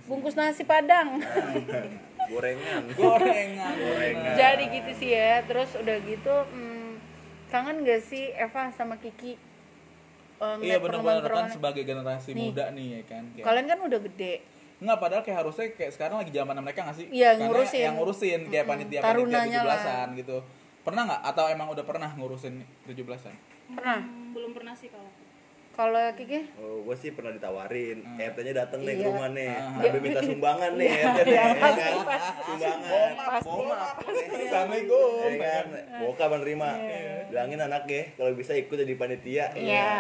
bungkus 0.06 0.34
nasi 0.34 0.62
padang 0.64 1.18
gorengan 2.28 2.84
Gorengan. 3.00 3.74
Gorengan. 3.76 4.34
jadi 4.36 4.64
gitu 4.72 4.92
sih 4.96 5.10
ya 5.12 5.44
terus 5.44 5.74
udah 5.74 5.98
gitu 6.02 6.36
hmm, 6.48 7.00
kangen 7.48 7.82
gak 7.82 8.02
sih 8.02 8.32
Eva 8.32 8.70
sama 8.72 8.96
Kiki 8.96 9.38
Eh, 10.36 10.68
Iya 10.68 10.84
benar-benar 10.84 11.24
kan 11.24 11.48
sebagai 11.48 11.88
generasi 11.88 12.36
Nih. 12.36 12.52
muda 12.52 12.68
nih 12.70 13.00
ya 13.00 13.02
kan. 13.08 13.24
Kayak, 13.32 13.46
kalian 13.48 13.66
kan 13.72 13.80
udah 13.88 14.00
gede 14.04 14.34
Enggak 14.76 14.98
padahal 15.00 15.24
kayak 15.24 15.38
harusnya 15.40 15.66
kayak 15.72 15.92
sekarang 15.96 16.20
lagi 16.20 16.36
zaman 16.36 16.60
mereka 16.60 16.84
nggak 16.84 16.98
sih? 17.00 17.08
Iya, 17.08 17.30
Karena 17.32 17.48
ngurusin. 17.48 17.80
Yang 17.80 17.96
ngurusin 17.96 18.40
kayak 18.52 18.66
panitia 18.68 19.00
panitia 19.00 19.08
Tarunanya 19.08 19.60
lah. 19.64 19.80
17-an 19.80 20.08
gitu. 20.20 20.38
Pernah 20.84 21.02
nggak 21.08 21.22
atau 21.24 21.46
emang 21.48 21.68
udah 21.72 21.86
pernah 21.88 22.10
ngurusin 22.12 22.54
17-an? 22.84 23.36
pernah 23.72 23.98
Hmm, 23.98 24.36
belum 24.36 24.52
pernah 24.52 24.76
sih 24.76 24.92
kalau 24.92 25.08
kalau 25.76 26.00
Kiki? 26.14 26.40
Oh, 26.56 26.82
gue 26.82 26.96
sih 26.96 27.12
pernah 27.12 27.30
ditawarin, 27.30 28.00
RT-nya 28.16 28.54
dateng 28.58 28.82
nih 28.82 28.96
ke 28.96 29.02
Iya. 29.02 29.08
rumah 29.08 29.28
nih, 29.30 29.52
Ah. 29.52 29.76
sampai 29.78 30.00
minta 30.00 30.22
sumbangan 30.22 30.72
nih, 30.74 30.90
RT 30.90 31.20
nih, 31.22 31.36
ya 31.36 31.46
kan? 31.52 31.94
Sumbangan, 32.46 33.12
Assalamualaikum. 33.36 35.12
ya 35.22 35.36
kan? 35.38 35.66
Bokap 36.00 36.30
menerima, 36.32 36.70
bilangin 37.28 37.60
anak 37.62 37.84
ya, 37.86 38.04
kalau 38.16 38.32
bisa 38.32 38.52
ikut 38.54 38.72
jadi 38.74 38.96
panitia, 38.96 39.46
Iya. 39.52 39.92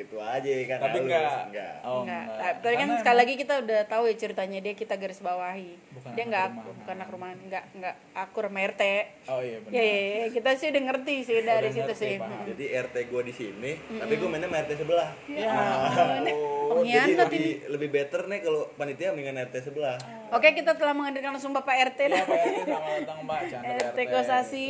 Gitu 0.00 0.16
aja 0.16 0.48
kan? 0.66 0.78
Tapi 0.78 0.96
halus. 0.96 1.04
enggak. 1.04 1.40
enggak. 1.46 1.74
Oh, 1.82 2.00
Enggak. 2.00 2.22
enggak. 2.22 2.38
Ta- 2.40 2.56
Tapi 2.56 2.74
kan 2.74 2.80
Karena 2.80 2.96
sekali 2.96 3.12
emang- 3.12 3.20
lagi 3.20 3.34
kita 3.36 3.54
udah 3.60 3.80
tahu 3.86 4.02
ya 4.02 4.14
ceritanya 4.16 4.58
dia 4.58 4.74
kita 4.74 4.94
garis 4.94 5.20
bawahi. 5.20 5.70
Bukan 5.90 6.10
dia 6.10 6.24
enggak 6.24 6.46
rumahan. 6.48 6.74
bukan 6.74 6.94
anak 6.94 7.08
rumahan, 7.10 7.38
enggak 7.40 7.64
enggak 7.72 7.94
akur 8.12 8.44
RT. 8.46 8.82
Oh 9.26 9.40
iya 9.40 9.56
benar. 9.58 9.72
Ya, 9.72 9.82
ya, 9.82 10.00
ya, 10.16 10.26
kita 10.30 10.50
sih 10.54 10.66
udah 10.68 10.82
ngerti 10.84 11.14
sih 11.22 11.34
dari 11.40 11.48
Udah 11.62 11.70
situ 11.70 11.84
ngerti, 11.86 12.02
sih. 12.02 12.14
paham. 12.16 12.40
Jadi 12.46 12.64
RT 12.66 12.96
gue 13.06 13.22
di 13.22 13.32
sini, 13.32 13.70
tapi 13.94 14.12
gue 14.14 14.28
mainnya 14.28 14.48
sama 14.48 14.58
RT 14.58 14.72
sebelah. 14.76 15.08
Ya. 15.26 15.52
Oh, 16.70 16.82
jadi 16.82 17.12
lebih, 17.18 17.46
lebih 17.66 17.88
better 17.90 18.22
nih 18.24 18.40
kalau 18.40 18.70
panitia 18.74 19.10
mendingan 19.10 19.42
RT 19.42 19.56
sebelah. 19.64 19.98
Oke, 20.30 20.48
kita 20.54 20.78
telah 20.78 20.94
menghadirkan 20.94 21.34
langsung 21.34 21.50
Bapak 21.50 21.74
RT 21.90 22.00
Iya 22.00 22.14
lah. 22.14 22.22
Pak 22.22 22.38
RT 22.38 22.58
datang 22.70 23.18
Mbak 23.26 23.40
Chandra 23.50 23.74
RT 23.90 23.98
Kosasi, 24.06 24.68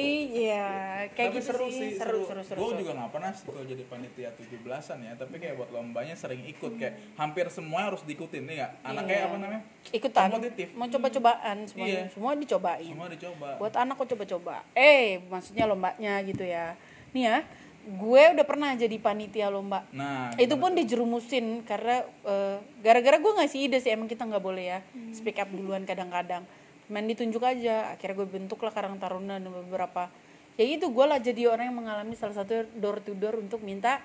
ya 0.48 0.68
kayak 1.12 1.28
tapi 1.30 1.36
gitu 1.36 1.46
seru 1.52 1.66
sih. 1.68 1.90
Seru, 1.94 2.20
seru, 2.24 2.40
seru. 2.40 2.58
Gue 2.58 2.80
juga 2.80 2.92
nggak 2.96 3.10
pernah 3.12 3.30
sih 3.36 3.44
kalau 3.44 3.62
jadi 3.68 3.82
panitia 3.84 4.28
17-an 4.32 4.98
ya, 5.04 5.12
tapi 5.20 5.34
kayak 5.36 5.54
buat 5.60 5.70
lombanya 5.70 6.16
sering 6.16 6.42
ikut 6.48 6.72
kayak 6.80 6.94
hampir 7.14 7.44
semua 7.52 7.92
harus 7.92 8.00
diikutin 8.08 8.48
nih 8.48 8.56
ya. 8.56 8.68
Anaknya 8.80 9.16
Iya. 9.16 9.28
apa 9.28 9.36
namanya? 9.36 9.62
Ikutan. 9.92 10.28
Kompetitif. 10.32 10.68
Mau 10.72 10.88
coba-cobaan 10.88 11.56
semuanya. 11.68 12.08
Iya. 12.08 12.12
Semua 12.12 12.32
dicobain. 12.32 12.88
Semua 12.88 13.08
dicoba. 13.12 13.48
buat 13.60 13.74
anak 13.76 13.94
kok 14.00 14.08
coba-coba 14.16 14.64
eh 14.72 15.20
maksudnya 15.28 15.68
lombanya 15.68 16.24
gitu 16.24 16.40
ya 16.40 16.72
nih 17.10 17.22
ya 17.26 17.36
gue 17.80 18.22
udah 18.36 18.44
pernah 18.44 18.76
jadi 18.76 18.92
panitia 19.00 19.48
lomba. 19.48 19.88
Nah, 19.96 20.36
itu 20.36 20.52
pun 20.60 20.76
dijerumusin 20.76 21.64
karena 21.64 22.04
eh, 22.28 22.56
gara-gara 22.84 23.16
gue 23.16 23.32
ngasih 23.40 23.58
ide 23.66 23.78
sih 23.80 23.90
emang 23.90 24.06
kita 24.06 24.28
nggak 24.28 24.44
boleh 24.44 24.64
ya 24.76 24.78
speak 25.16 25.40
up 25.40 25.48
duluan 25.48 25.88
kadang-kadang. 25.88 26.44
Main 26.92 27.06
ditunjuk 27.08 27.40
aja 27.40 27.96
akhirnya 27.96 28.20
gue 28.20 28.28
bentuk 28.28 28.60
lah 28.60 28.72
karang 28.74 29.00
taruna 29.00 29.40
dan 29.40 29.48
beberapa. 29.48 30.12
Ya 30.60 30.66
itu 30.68 30.92
gue 30.92 31.06
lah 31.08 31.16
jadi 31.16 31.48
orang 31.48 31.72
yang 31.72 31.78
mengalami 31.80 32.12
salah 32.12 32.36
satu 32.36 32.68
door 32.76 33.00
to 33.00 33.16
door 33.16 33.40
untuk 33.40 33.64
minta 33.64 34.04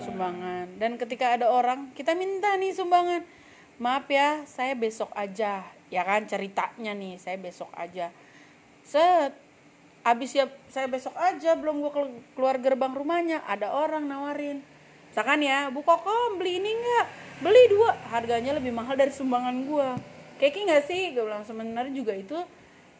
sumbangan. 0.00 0.72
Dan 0.80 0.96
ketika 0.96 1.36
ada 1.36 1.52
orang 1.52 1.92
kita 1.92 2.16
minta 2.16 2.56
nih 2.56 2.72
sumbangan. 2.72 3.22
Maaf 3.76 4.08
ya 4.08 4.40
saya 4.48 4.72
besok 4.72 5.12
aja. 5.12 5.60
Ya 5.92 6.02
kan 6.02 6.24
ceritanya 6.24 6.96
nih 6.96 7.20
saya 7.20 7.36
besok 7.36 7.68
aja. 7.76 8.08
Set 8.80 9.36
abis 10.06 10.38
ya 10.38 10.46
saya 10.70 10.86
besok 10.86 11.18
aja 11.18 11.58
belum 11.58 11.82
gue 11.82 11.92
keluar 12.38 12.62
gerbang 12.62 12.94
rumahnya 12.94 13.42
ada 13.42 13.74
orang 13.74 14.06
nawarin. 14.06 14.62
Misalkan 15.10 15.42
ya 15.42 15.66
bu 15.74 15.82
koko 15.82 16.38
beli 16.38 16.62
ini 16.62 16.70
nggak? 16.70 17.06
Beli 17.42 17.62
dua. 17.74 17.90
Harganya 18.14 18.54
lebih 18.54 18.70
mahal 18.70 18.94
dari 18.94 19.10
sumbangan 19.10 19.66
gue 19.66 19.88
keki 20.38 20.70
nggak 20.70 20.84
sih? 20.86 21.02
Gue 21.10 21.26
bilang 21.26 21.42
sebenarnya 21.42 21.90
juga 21.90 22.14
itu 22.14 22.38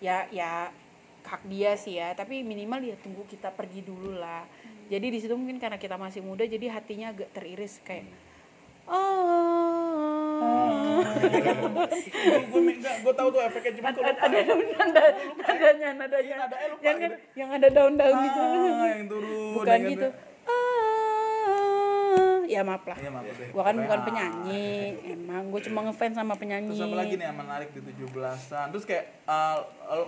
ya 0.02 0.26
ya 0.34 0.74
hak 1.22 1.46
dia 1.46 1.78
sih 1.78 2.02
ya. 2.02 2.10
Tapi 2.18 2.42
minimal 2.42 2.82
ya 2.82 2.98
tunggu 2.98 3.22
kita 3.30 3.54
pergi 3.54 3.86
dulu 3.86 4.18
lah. 4.18 4.42
Jadi 4.90 5.06
di 5.06 5.18
situ 5.22 5.38
mungkin 5.38 5.62
karena 5.62 5.78
kita 5.78 5.94
masih 5.94 6.26
muda 6.26 6.42
jadi 6.42 6.74
hatinya 6.74 7.14
agak 7.14 7.30
teriris 7.30 7.78
kayak 7.86 8.06
oh 8.90 9.75
gue 12.46 12.60
enggak, 12.60 12.96
gue 13.02 13.14
tahu 13.14 13.28
tuh 13.30 13.40
efeknya 13.42 13.72
cuma 13.76 13.88
ada 13.90 14.12
ada 14.16 14.38
nada 14.46 15.04
nadanya 15.36 15.88
nadanya 15.96 16.36
yang 16.80 16.96
kan 16.98 17.10
yang 17.34 17.50
ada 17.50 17.68
daun-daun 17.70 18.16
gitu 18.20 18.40
yang 18.86 19.08
turun. 19.08 19.52
bukan 19.54 19.78
gitu. 19.86 20.08
ah 20.46 20.86
ya 22.46 22.62
maaf 22.62 22.86
lah. 22.86 22.94
Iya, 22.96 23.10
maaf 23.10 23.26
gua 23.50 23.62
kan 23.66 23.74
bukan 23.74 23.98
Ah. 23.98 24.04
penyanyi. 24.06 24.70
Emang 25.02 25.50
gue 25.50 25.60
cuma 25.66 25.82
ngefans 25.82 26.14
sama 26.14 26.38
penyanyi. 26.38 26.70
Terus 26.70 26.86
apa 26.86 26.96
lagi 26.96 27.14
nih 27.18 27.26
yang 27.26 27.38
menarik 27.42 27.68
di 27.74 27.80
17-an? 27.82 28.66
Terus 28.70 28.84
kayak 28.86 29.04
uh, 29.26 29.58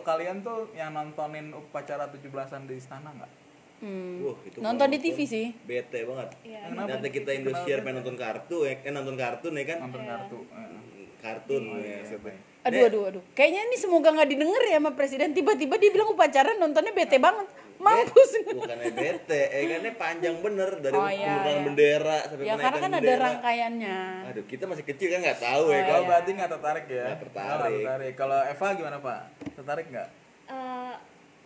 kalian 0.07 0.41
tuh 0.41 0.71
yang 0.73 0.95
nontonin 0.95 1.51
upacara 1.51 2.07
17-an 2.07 2.71
di 2.71 2.79
istana 2.79 3.11
nggak? 3.11 3.31
Hmm. 3.79 4.27
Wah, 4.27 4.37
itu 4.43 4.59
nonton 4.59 4.87
kalau 4.87 4.95
di 4.95 4.99
TV 4.99 5.19
sih 5.23 5.47
Bete 5.63 6.03
banget. 6.03 6.29
Iya. 6.43 6.61
Kenapa? 6.67 6.89
Nanti 6.99 7.09
kita 7.09 7.31
Indosiar 7.31 7.79
pengen 7.81 8.03
nonton 8.03 8.17
kartu, 8.17 8.57
ya, 8.67 8.75
eh 8.75 8.91
nonton 8.91 9.15
kartun 9.15 9.55
ya 9.55 9.65
kan? 9.65 9.79
Nonton 9.87 10.03
kartu. 10.03 10.39
Eh. 10.45 11.07
Kartun. 11.19 11.63
Oh, 11.65 11.79
ya. 11.79 11.87
iya, 11.87 11.99
siapa 12.05 12.29
ya? 12.29 12.39
aduh 12.59 12.85
aduh 12.85 13.03
aduh 13.09 13.23
kayaknya 13.33 13.65
ini 13.65 13.77
semoga 13.81 14.13
nggak 14.13 14.29
didengar 14.29 14.61
ya 14.61 14.77
sama 14.77 14.93
presiden 14.93 15.33
tiba-tiba 15.33 15.79
dia 15.79 15.89
bilang 15.89 16.13
upacara 16.13 16.53
nontonnya 16.53 16.93
bete 16.93 17.17
banget 17.17 17.49
mampus 17.81 18.31
Bukannya 18.45 18.93
bete, 18.93 19.41
eh 19.49 19.63
kan 19.65 19.79
ini 19.81 19.93
panjang 19.95 20.37
bener 20.43 20.77
dari 20.77 20.93
Oh, 20.93 21.09
iya, 21.09 21.39
iya. 21.39 21.63
bendera 21.65 22.19
sampai 22.29 22.45
ya 22.45 22.55
karena 22.59 22.77
kan 22.77 22.91
ada 22.91 22.99
bendera. 23.01 23.25
rangkaiannya 23.25 23.99
Aduh, 24.29 24.45
kita 24.45 24.65
masih 24.67 24.85
kecil 24.85 25.09
kan 25.15 25.21
nggak 25.23 25.41
tahu 25.41 25.65
ya 25.71 25.79
Oh, 25.79 25.81
kan. 25.81 25.97
Oh, 25.97 26.05
berarti 26.05 26.31
nggak 26.35 26.51
tertarik 26.51 26.87
ya? 26.91 27.05
Nggak 27.07 27.21
tertarik. 27.25 27.57
Nggak 27.57 27.73
tertarik. 27.73 28.13
Kalau 28.19 28.39
Eva 28.43 28.67
gimana 28.75 28.97
Pak? 28.99 29.21
Tertarik 29.55 29.87
nggak? 29.89 30.09
Eh, 30.51 30.93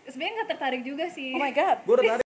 sebenarnya 0.09 0.33
nggak 0.35 0.49
tertarik 0.51 0.83
juga 0.83 1.05
sih 1.07 1.31
oh 1.31 1.39
my 1.39 1.53
god 1.53 1.79
Gue 1.85 1.97
tertarik. 2.01 2.22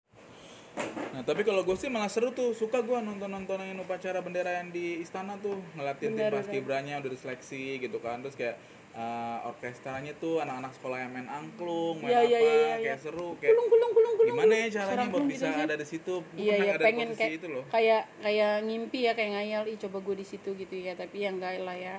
Nah 1.13 1.21
tapi 1.21 1.45
kalau 1.45 1.61
gue 1.61 1.77
sih 1.77 1.93
malah 1.93 2.09
seru 2.09 2.33
tuh. 2.33 2.57
Suka 2.57 2.81
gue 2.81 2.97
nonton 2.97 3.29
nontonin 3.29 3.77
upacara 3.77 4.19
bendera 4.25 4.61
yang 4.61 4.73
di 4.73 4.97
istana 4.97 5.37
tuh. 5.37 5.61
Ngeliatin 5.77 6.17
tim 6.17 6.33
pas 6.33 6.47
kibranya 6.49 6.97
udah 6.97 7.11
diseleksi 7.13 7.77
gitu 7.77 8.01
kan. 8.01 8.25
Terus 8.25 8.33
kayak 8.33 8.55
uh, 8.97 9.49
orkestranya 9.49 10.13
tuh 10.17 10.41
anak-anak 10.41 10.71
sekolah 10.77 10.97
yang 11.05 11.11
main 11.13 11.29
angklung 11.29 12.01
main 12.01 12.13
Iya, 12.13 12.19
apa 12.21 12.29
iya, 12.29 12.39
iya, 12.39 12.53
iya, 12.53 12.75
kayak 12.81 12.99
seru 13.01 13.37
kayak 13.37 13.53
kulung 13.53 13.67
kulung 13.69 13.91
kulung 13.93 14.13
kulung 14.17 14.35
gimana 14.37 14.53
ya 14.53 14.67
caranya 14.73 15.05
buat 15.09 15.25
bisa 15.25 15.45
gitu 15.45 15.53
sih. 15.53 15.65
ada 15.65 15.75
di 15.75 15.87
situ? 15.87 16.15
Iya 16.33 16.53
pernah 16.53 16.65
ya 16.65 16.73
ada 16.73 16.85
pengen 16.85 17.09
kayak 17.13 17.33
itu 17.37 17.47
loh. 17.49 17.63
kayak 17.69 18.03
kayak 18.21 18.53
ngimpi 18.65 18.99
ya 19.05 19.11
kayak 19.13 19.31
ngayal 19.37 19.63
ih 19.69 19.77
coba 19.77 19.97
gue 20.01 20.15
di 20.17 20.25
situ 20.25 20.49
gitu 20.57 20.75
ya. 20.77 20.93
Tapi 20.97 21.17
yang 21.21 21.37
enggak 21.37 21.61
lah 21.61 21.77
ya. 21.77 21.97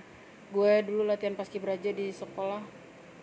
Gue 0.51 0.73
dulu 0.87 1.07
latihan 1.07 1.35
paskibraka 1.35 1.91
di 1.91 2.15
sekolah. 2.15 2.63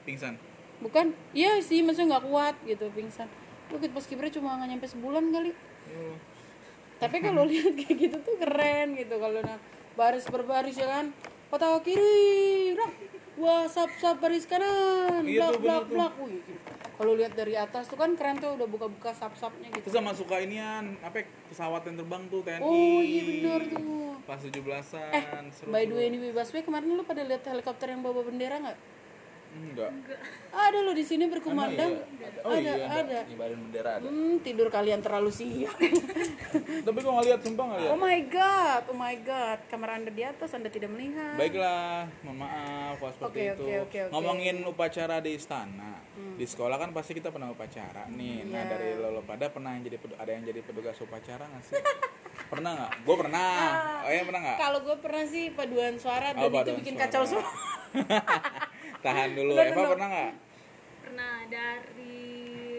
Pingsan? 0.04 0.36
Bukan? 0.82 1.14
Iya 1.32 1.62
sih 1.62 1.84
maksudnya 1.86 2.18
nggak 2.18 2.26
kuat 2.28 2.56
gitu 2.66 2.90
pingsan 2.96 3.30
gue 3.72 3.80
ikut 3.80 3.92
paskibraka 3.92 4.36
cuma 4.36 4.60
nggak 4.60 4.70
nyampe 4.70 4.86
sebulan 4.86 5.24
kali 5.28 5.52
Yuh. 5.88 6.16
tapi 7.00 7.18
kalau 7.20 7.48
lihat 7.50 7.72
kayak 7.74 7.96
gitu 7.98 8.18
tuh 8.20 8.36
keren 8.38 8.94
gitu 8.94 9.16
kalau 9.16 9.40
nah 9.40 9.58
baris 9.92 10.28
berbaris 10.28 10.76
ya 10.76 10.88
kan 10.88 11.06
patah 11.48 11.80
kiri 11.80 12.76
rak 12.76 12.92
wah 13.36 13.64
sap 13.66 13.92
sap 13.98 14.20
baris 14.20 14.44
kanan 14.44 15.24
Iya 15.24 15.56
blak 15.56 15.60
blak 15.60 15.84
blak 15.88 16.14
Wih, 16.22 16.40
gitu. 16.40 16.60
kalau 16.96 17.16
lihat 17.16 17.34
dari 17.34 17.56
atas 17.56 17.88
tuh 17.88 17.96
kan 17.96 18.12
keren 18.14 18.38
tuh 18.38 18.54
udah 18.54 18.68
buka 18.68 18.88
buka 18.88 19.12
sap 19.12 19.34
sapnya 19.34 19.68
gitu 19.70 19.88
Terus 19.88 19.96
sama 19.96 20.12
suka 20.12 20.38
inian, 20.38 21.00
apa 21.02 21.20
ya, 21.20 21.26
pesawat 21.48 21.82
yang 21.84 21.96
terbang 21.98 22.24
tuh 22.28 22.40
TNI. 22.42 22.62
oh 22.62 23.00
iya 23.00 23.22
bener 23.26 23.62
tuh 23.68 24.00
Pas 24.22 24.38
17-an, 24.38 25.12
eh 25.12 25.26
seru. 25.50 25.72
by 25.72 25.84
the 25.84 25.96
way 25.98 26.06
ini 26.08 26.30
Baswe 26.30 26.62
kemarin 26.62 26.94
lu 26.94 27.02
pada 27.02 27.20
lihat 27.22 27.42
helikopter 27.42 27.90
yang 27.90 28.00
bawa 28.00 28.22
bendera 28.22 28.60
nggak 28.60 28.78
Enggak. 29.52 29.92
ada 30.50 30.78
lo 30.80 30.92
di 30.92 31.02
sini 31.02 31.28
berkumandang 31.28 32.00
Oh 32.42 32.50
ada 32.50 32.74
iya, 32.74 32.88
ada 32.88 33.20
Ngibarin 33.24 33.60
bendera 33.62 33.92
ada. 33.96 34.08
Hmm, 34.08 34.42
tidur 34.42 34.68
kalian 34.68 34.98
terlalu 34.98 35.30
siang. 35.30 35.78
Tapi 36.86 36.98
kok 36.98 37.12
nggak 37.12 37.28
lihat 37.28 37.40
sumpah 37.40 37.64
nggak 37.64 37.80
lihat. 37.80 37.92
oh 37.92 38.00
my 38.00 38.20
god, 38.26 38.84
oh 38.88 38.98
my 38.98 39.16
god. 39.18 39.60
Kamera 39.68 39.92
Anda 39.94 40.10
di 40.10 40.24
atas, 40.24 40.50
Anda 40.52 40.68
tidak 40.68 40.90
melihat. 40.90 41.38
Baiklah, 41.38 42.10
mohon 42.22 42.42
maaf 42.42 42.98
kalau 42.98 43.14
seperti 43.14 43.30
Oke, 43.30 43.44
itu. 43.46 43.62
oke, 43.62 43.76
oke, 43.78 44.00
oke. 44.02 44.12
Ngomongin 44.12 44.56
upacara 44.66 45.20
di 45.20 45.32
istana. 45.32 46.02
Di 46.12 46.44
sekolah 46.44 46.78
kan 46.78 46.90
pasti 46.92 47.14
kita 47.14 47.30
pernah 47.30 47.48
upacara 47.48 48.10
nih. 48.10 48.42
Nah, 48.44 48.58
Iya. 48.58 48.70
dari 48.72 48.90
lo, 48.96 49.08
lo 49.12 49.22
pada 49.22 49.46
pernah 49.48 49.72
yang 49.72 49.86
jadi 49.86 49.98
ada 50.16 50.32
yang 50.32 50.44
jadi 50.44 50.60
petugas 50.62 50.98
upacara 50.98 51.46
nggak 51.46 51.64
sih? 51.64 51.78
pernah 52.52 52.72
nggak? 52.74 52.92
Gue 53.06 53.16
pernah. 53.18 53.54
Oh 54.02 54.10
iya 54.10 54.24
pernah 54.24 54.42
nggak? 54.42 54.58
Kalau 54.58 54.80
gue 54.82 54.98
pernah 54.98 55.24
sih 55.24 55.54
paduan 55.54 55.94
suara 55.96 56.34
dan 56.34 56.42
Oh, 56.42 56.50
itu 56.50 56.58
paduan 56.58 56.78
bikin 56.82 56.96
suara. 56.96 57.06
kacau 57.06 57.24
semua. 57.24 57.46
Tahan 59.02 59.30
dulu. 59.38 59.52
Lo 59.52 59.62
Eva 59.62 59.74
dulu. 59.76 59.92
pernah 59.92 60.08
nggak? 60.08 60.32
pernah 61.02 61.34
dari 61.46 62.24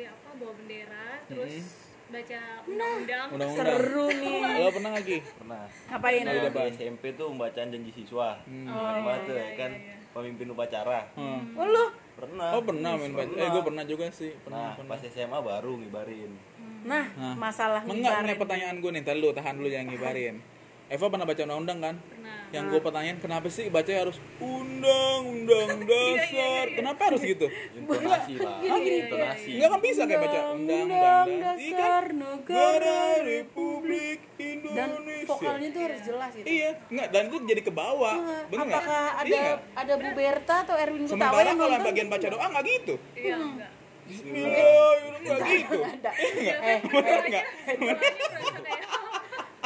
apa 0.07 0.29
bawa 0.33 0.52
bendera 0.55 1.07
terus 1.26 1.52
Hmm. 1.52 1.81
baca 2.12 2.41
undang-undang 2.64 3.26
Undang-undang. 3.31 3.76
Seru 3.76 4.07
nih. 4.11 4.41
Lo 4.59 4.69
pernah 4.71 4.91
lagi? 4.93 5.17
Pernah. 5.35 5.62
Ngapain? 5.88 6.23
Nah, 6.23 6.33
di 6.33 6.73
SMP 6.73 7.02
tuh 7.12 7.26
pembacaan 7.29 7.69
janji 7.69 7.91
siswa. 7.91 8.37
Hmm. 8.45 8.69
Apa 8.69 9.12
tuh 9.25 9.37
kan 9.55 9.71
pemimpin 10.12 10.47
upacara. 10.49 11.00
Oh 11.57 11.64
lu? 11.64 11.85
Pernah. 12.12 12.49
Oh 12.52 12.62
pernah 12.62 12.91
main 12.95 13.12
baca. 13.12 13.33
Eh 13.33 13.49
gue 13.49 13.62
pernah 13.64 13.85
juga 13.85 14.07
sih. 14.09 14.33
Nah, 14.45 14.76
Pernah. 14.76 14.88
pas 14.88 15.00
SMA 15.02 15.38
baru 15.38 15.73
ngibarin. 15.76 16.33
Nah, 16.83 17.05
masalah 17.35 17.81
Enggak, 17.81 17.97
ngibarin. 17.97 18.26
nih 18.26 18.37
pertanyaan 18.37 18.76
gue 18.76 18.91
nih, 18.91 19.00
ntar 19.00 19.14
lu 19.14 19.29
tahan 19.31 19.55
dulu 19.55 19.69
jangan 19.69 19.87
ngibarin. 19.88 20.35
Eva 20.93 21.09
pernah 21.09 21.25
baca 21.25 21.41
undang-undang 21.49 21.79
kan? 21.81 21.95
pernah 22.05 22.37
Yang 22.53 22.65
gue 22.69 22.81
pertanyaan 22.85 23.17
kenapa 23.17 23.49
sih 23.49 23.73
baca 23.73 23.89
harus 23.89 24.21
undang-undang 24.37 25.89
dasar? 25.89 26.65
Kenapa 26.77 27.01
harus 27.09 27.25
gitu? 27.25 27.49
Intonasi 27.49 28.37
lah. 28.37 28.61
Intonasi. 28.61 29.51
Enggak 29.57 29.69
kan 29.73 29.81
bisa 29.81 30.03
kayak 30.05 30.21
baca 30.21 30.39
undang-undang 30.53 31.29
dasar 31.41 32.03
negara 32.13 33.01
Republik 33.25 34.21
dan 34.37 34.53
Indonesia. 34.61 35.33
vokalnya 35.33 35.69
tuh 35.73 35.81
harus 35.81 36.01
jelas 36.05 36.31
gitu. 36.37 36.47
Iya, 36.53 36.71
enggak 36.93 37.09
dan 37.09 37.23
itu 37.33 37.37
jadi 37.49 37.63
ke 37.65 37.73
bawah. 37.73 38.17
Nggak? 38.21 38.61
Apakah 38.61 39.05
ada 39.17 39.33
Iya 39.33 39.53
ada 39.73 39.93
Bu 39.97 40.09
Berta 40.13 40.57
atau 40.69 40.75
Erwin 40.77 41.09
Gutawa 41.09 41.17
Sementara 41.17 41.49
yang 41.49 41.57
kalau 41.57 41.77
bagian 41.89 42.09
baca 42.13 42.27
doa 42.29 42.47
nggak 42.53 42.65
gitu. 42.69 42.95
iya 43.17 43.37
enggak 43.41 43.71
Bismillah, 44.03 44.93
nggak 45.25 45.39
gitu. 45.57 45.79
Ada. 45.89 46.11
Eh, 46.21 46.79
Bener 46.85 47.21
nggak? 47.33 47.45
Merasa 47.81 48.59
kayak 48.61 49.12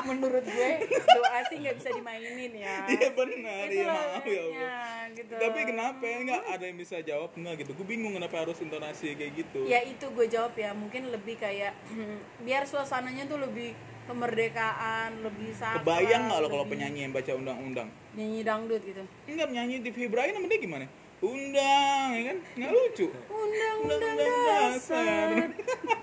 menurut 0.06 0.44
gue 0.46 0.70
doa 0.86 1.38
sih 1.50 1.56
nggak 1.58 1.76
bisa 1.82 1.90
dimainin 1.90 2.52
ya. 2.54 2.76
Iya 2.96 3.08
benar, 3.12 3.64
iya 3.66 3.86
maaf 3.90 4.24
ya 4.24 4.40
Allah. 4.40 5.02
gitu. 5.12 5.34
Tapi 5.34 5.60
kenapa 5.66 6.02
ya 6.06 6.16
nggak 6.22 6.42
ada 6.54 6.64
yang 6.64 6.78
bisa 6.78 6.96
jawab 7.02 7.30
nggak 7.34 7.54
gitu? 7.66 7.70
Gue 7.74 7.86
bingung 7.90 8.14
kenapa 8.14 8.46
harus 8.46 8.58
intonasi 8.62 9.18
kayak 9.18 9.32
gitu. 9.34 9.66
Ya 9.66 9.82
itu 9.82 10.06
gue 10.06 10.26
jawab 10.30 10.54
ya, 10.54 10.70
mungkin 10.72 11.10
lebih 11.10 11.36
kayak 11.36 11.74
biar 12.46 12.64
suasananya 12.64 13.26
tuh 13.26 13.42
lebih 13.42 13.74
kemerdekaan, 14.06 15.18
lebih 15.26 15.50
sakral. 15.50 15.82
Kebayang 15.82 16.30
nggak 16.30 16.38
lo 16.38 16.48
kalau 16.48 16.66
penyanyi 16.70 17.10
yang 17.10 17.12
baca 17.12 17.32
undang-undang? 17.34 17.90
nyanyi 18.16 18.40
dangdut 18.46 18.80
gitu. 18.80 19.04
Enggak 19.28 19.46
penyanyi 19.52 19.76
di 19.84 19.90
Ibrahim 19.92 20.32
namanya 20.40 20.56
gimana? 20.56 20.86
Undang, 21.20 22.08
ya 22.12 22.22
kan? 22.32 22.38
Nggak 22.56 22.70
lucu. 22.72 23.06
Undang-undang 23.28 24.16
dasar. 24.16 25.28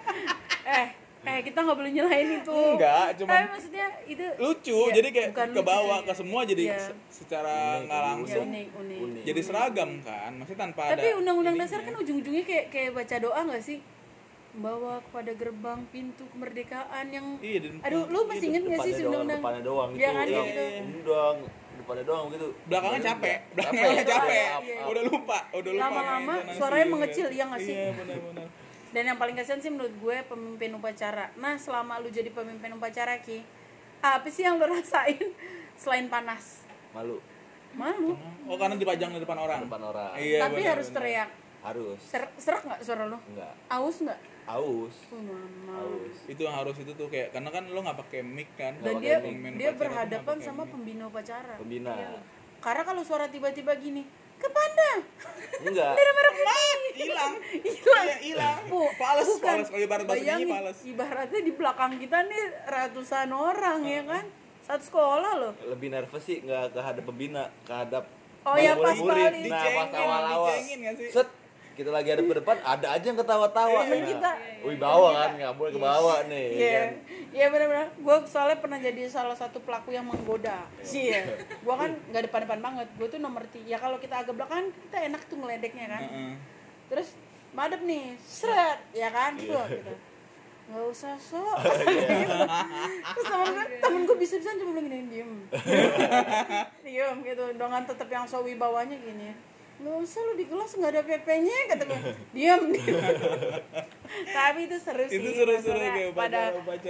eh, 0.77 0.87
eh 1.23 1.39
kita 1.41 1.57
nggak 1.57 1.77
boleh 1.77 1.91
nyalain 1.93 2.29
itu. 2.35 2.51
Enggak, 2.51 3.07
cuman- 3.15 3.31
Tapi 3.33 3.47
maksudnya 3.49 3.85
itu 4.03 4.25
Lucu, 4.37 4.79
Iya, 4.81 4.93
jadi 4.93 5.07
kayak 5.09 5.29
bukan 5.31 5.47
ke 5.49 5.61
bawah 5.63 5.99
ke 6.01 6.13
semua 6.13 6.41
jadi 6.43 6.63
Iya. 6.65 6.79
se- 6.81 6.97
secara 7.09 7.55
nggak 7.81 7.95
ya, 7.97 8.07
langsung 8.09 8.45
unik, 8.45 8.67
unik. 8.73 8.99
Unik. 8.99 9.23
jadi 9.23 9.41
seragam 9.41 9.91
kan, 10.01 10.31
maksudnya 10.33 10.61
tanpa 10.61 10.81
ada. 10.85 10.93
Tapi 10.93 11.07
undang-undang 11.15 11.55
dasar 11.55 11.79
kan 11.81 11.93
ujung-ujungnya 11.95 12.43
kayak 12.43 12.65
kayak 12.69 12.91
baca 12.91 13.15
doa 13.17 13.39
nggak 13.41 13.61
sih? 13.61 13.79
Bawa 14.53 15.01
kepada 15.01 15.31
gerbang 15.33 15.79
pintu 15.89 16.29
kemerdekaan 16.29 17.05
yang 17.09 17.25
Iya, 17.39 17.57
dan- 17.63 17.81
Aduh, 17.83 18.05
lu 18.05 18.19
masih 18.23 18.47
inget 18.49 18.63
gak 18.67 18.79
sih 18.81 18.91
si 18.91 19.01
undang-undang? 19.01 19.39
depannya 19.39 19.61
doang 19.63 19.89
Iya 19.91 19.97
gitu. 19.97 20.13
kan, 20.13 20.25
Yang 20.27 20.45
gitu. 20.45 20.63
Undang, 20.93 21.37
depannya 21.73 22.03
doang 22.05 22.25
gitu. 22.29 22.47
belakangnya 22.63 22.99
Iya, 22.99 23.07
capek, 23.09 23.33
iya. 23.33 23.53
belakangnya 23.55 24.05
capek, 24.05 24.45
Up, 24.45 24.61
up. 24.61 24.89
udah 24.91 25.03
lupa, 25.03 25.37
udah 25.51 25.71
lupa. 25.73 25.85
Lama-lama 25.89 26.33
suaranya 26.53 26.83
gitu. 26.83 26.93
mengecil, 26.93 27.27
iya 27.29 27.43
nggak 27.45 27.61
sih? 27.61 27.73
Iya 27.73 27.87
benar-benar. 27.95 28.47
Dan 28.93 29.09
yang 29.09 29.17
paling 29.17 29.33
kasihan 29.33 29.57
sih 29.57 29.73
menurut 29.73 29.91
gue 29.91 30.17
pemimpin 30.23 30.69
upacara. 30.71 31.33
Nah, 31.35 31.57
selama 31.57 31.97
lu 31.97 32.13
jadi 32.13 32.29
pemimpin 32.29 32.69
upacara 32.71 33.17
Ki, 33.19 33.41
apa 33.99 34.29
sih 34.29 34.45
yang 34.45 34.61
lu 34.61 34.69
rasain 34.73 35.33
selain 35.73 36.05
panas? 36.07 36.61
Malu 36.93 37.17
Malu. 37.73 38.13
Oh 38.45 38.53
karena 38.53 38.77
dipajang 38.77 39.17
di 39.17 39.19
depan 39.19 39.33
orang. 39.33 39.65
depan 39.65 39.81
orang. 39.81 40.13
Iya. 40.13 40.45
Tapi 40.45 40.61
benar, 40.61 40.71
harus 40.77 40.87
teriak. 40.93 41.29
Harus. 41.65 41.97
Ser 42.05 42.29
serak 42.37 42.61
nggak 42.69 42.81
suara 42.85 43.09
lu? 43.09 43.17
Enggak. 43.33 43.53
Aus 43.65 43.97
nggak? 43.97 44.19
Aus. 44.45 44.95
Oh, 45.09 45.17
mama. 45.17 45.73
Aus. 45.81 46.17
Itu 46.29 46.45
yang 46.45 46.53
harus 46.53 46.75
itu 46.77 46.93
tuh 46.93 47.09
kayak 47.09 47.33
karena 47.33 47.49
kan 47.49 47.65
lo 47.65 47.79
nggak 47.81 47.97
pakai 47.97 48.21
mic 48.21 48.53
kan. 48.53 48.77
Dan 48.77 49.01
Nggak 49.01 49.01
dia 49.01 49.17
dia 49.57 49.71
berhadapan 49.73 50.35
nggak 50.37 50.45
sama 50.45 50.63
mic. 50.67 50.71
pembina 50.77 51.03
upacara. 51.09 51.55
Pembina. 51.57 51.93
Karena 52.61 52.83
kalau 52.85 53.01
suara 53.01 53.25
tiba-tiba 53.25 53.73
gini, 53.73 54.05
ke 54.43 54.49
pandang. 54.51 54.99
Enggak. 55.63 55.93
hilang. 56.93 57.31
Hilang. 57.63 58.03
Iya, 58.03 58.15
hilang. 58.19 58.59
Bu, 58.67 58.91
Fales, 58.99 59.27
bukan. 59.31 59.47
fales 59.63 59.67
kalau 59.71 59.81
ibarat 59.81 60.03
bahasa 60.03 60.19
Bayangin, 60.19 60.45
nyanyi 60.45 60.53
fales. 60.59 60.77
Ibaratnya 60.83 61.41
di 61.41 61.51
belakang 61.55 61.91
kita 61.97 62.17
nih 62.27 62.43
ratusan 62.67 63.29
orang 63.31 63.79
ya 63.87 64.01
kan. 64.03 64.25
Satu 64.63 64.83
sekolah 64.83 65.31
loh. 65.39 65.53
Lebih 65.67 65.87
nervous 65.91 66.23
sih 66.23 66.43
enggak 66.43 66.75
kehadap 66.75 67.03
pembina, 67.03 67.51
kehadap 67.67 68.03
Oh 68.43 68.59
ya, 68.59 68.75
pas 68.75 68.99
balik. 68.99 69.47
Nah, 69.47 69.63
pas 69.71 69.91
awal-awal. 69.95 70.51
nggak? 70.59 70.93
Set 71.15 71.29
kita 71.73 71.89
lagi 71.89 72.09
ada 72.13 72.21
ke 72.21 72.35
depan, 72.37 72.55
ada 72.61 72.87
aja 72.93 73.05
yang 73.05 73.17
ketawa-tawa. 73.17 73.79
Nah, 73.81 74.05
kita. 74.05 74.31
Wih, 74.61 74.77
bawa 74.77 75.09
kan, 75.17 75.29
nggak 75.41 75.53
boleh 75.57 75.71
ke 75.73 75.81
bawah 75.81 76.17
nih. 76.29 76.47
Iya, 76.53 76.69
kan. 76.77 76.91
iya 77.33 77.45
benar-benar. 77.49 77.87
Gue 77.97 78.17
soalnya 78.29 78.57
pernah 78.61 78.77
jadi 78.77 79.01
salah 79.09 79.33
satu 79.33 79.57
pelaku 79.65 79.89
yang 79.89 80.05
menggoda. 80.05 80.69
Iya. 80.85 81.33
Gue 81.65 81.75
kan 81.75 81.91
nggak 82.13 82.23
depan-depan 82.29 82.59
banget. 82.61 82.87
Gue 83.01 83.07
tuh 83.09 83.17
nomor 83.17 83.41
tiga. 83.49 83.73
Ya 83.73 83.77
kalau 83.81 83.97
kita 83.97 84.21
agak 84.21 84.37
belakang, 84.37 84.69
kita 84.89 84.97
enak 85.01 85.21
tuh 85.25 85.37
ngeledeknya 85.41 85.85
kan. 85.89 86.01
Heeh. 86.05 86.33
Terus 86.93 87.17
madep 87.57 87.81
nih, 87.81 88.17
seret, 88.21 88.79
ya 88.93 89.09
kan? 89.09 89.33
Tuh, 89.33 89.49
Iya. 89.49 89.63
gitu. 89.81 89.93
Nggak 90.63 90.85
usah 90.93 91.13
sok. 91.19 91.57
Terus 93.17 93.25
temen 93.27 93.47
gue, 93.49 93.65
temen 93.81 94.01
gue 94.05 94.17
bisa-bisa 94.21 94.53
cuma 94.61 94.71
bilang 94.77 94.87
gini, 94.87 95.05
diem. 95.09 95.31
diem 96.85 97.17
gitu, 97.25 97.43
dengan 97.57 97.81
tetap 97.83 98.07
yang 98.07 98.25
so 98.29 98.45
wibawanya 98.45 98.95
gini. 98.95 99.52
Nggak 99.83 99.97
usah 99.99 100.19
lu 100.23 100.33
di 100.33 100.45
kelas 100.47 100.71
nggak 100.73 100.91
ada 100.95 101.01
PP-nya, 101.03 101.57
kata 101.69 101.83
gue. 101.83 101.99
Diem. 102.35 102.63
Tapi 104.31 104.59
itu 104.63 104.77
seru 104.79 105.03
sih. 105.05 105.19
Itu 105.19 105.29
seru-seru 105.35 105.75
maksudnya 105.75 105.91
kayak 105.91 106.11
pada 106.15 106.41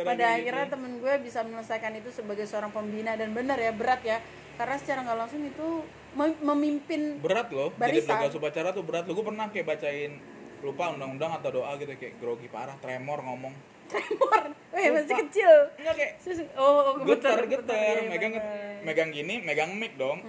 pada 0.06 0.26
akhirnya 0.38 0.66
gitu. 0.68 0.74
temen 0.78 0.92
gue 1.00 1.14
bisa 1.26 1.40
menyelesaikan 1.42 1.94
itu 1.98 2.10
sebagai 2.12 2.46
seorang 2.46 2.70
pembina 2.70 3.16
dan 3.16 3.34
benar 3.34 3.58
ya 3.58 3.74
berat 3.74 4.02
ya 4.04 4.22
karena 4.54 4.76
secara 4.78 5.02
nggak 5.02 5.18
langsung 5.18 5.42
itu 5.42 5.68
mem- 6.14 6.42
memimpin 6.44 7.18
berat 7.18 7.50
loh 7.50 7.74
jadi 7.74 7.98
Barisan. 8.06 8.10
petugas 8.22 8.34
upacara 8.38 8.70
tuh 8.70 8.84
berat 8.86 9.10
loh 9.10 9.18
gue 9.18 9.26
pernah 9.26 9.50
kayak 9.50 9.66
bacain 9.66 10.12
lupa 10.62 10.94
undang-undang 10.94 11.32
atau 11.34 11.50
doa 11.52 11.74
gitu 11.76 11.90
kayak 11.98 12.22
grogi 12.22 12.48
parah 12.48 12.78
tremor 12.78 13.20
ngomong 13.20 13.54
tremor 13.90 14.54
eh 14.74 14.90
masih 14.90 15.16
kecil 15.26 15.52
enggak 15.76 15.96
kayak 15.98 16.12
Sus- 16.22 16.54
oh 16.54 17.02
getar 17.02 17.42
getar, 17.44 17.66
getar 17.66 17.96
iya, 17.98 18.10
megang 18.10 18.34
bener. 18.38 18.82
megang 18.86 19.10
gini 19.10 19.36
megang 19.42 19.72
mic 19.74 19.98
dong 19.98 20.22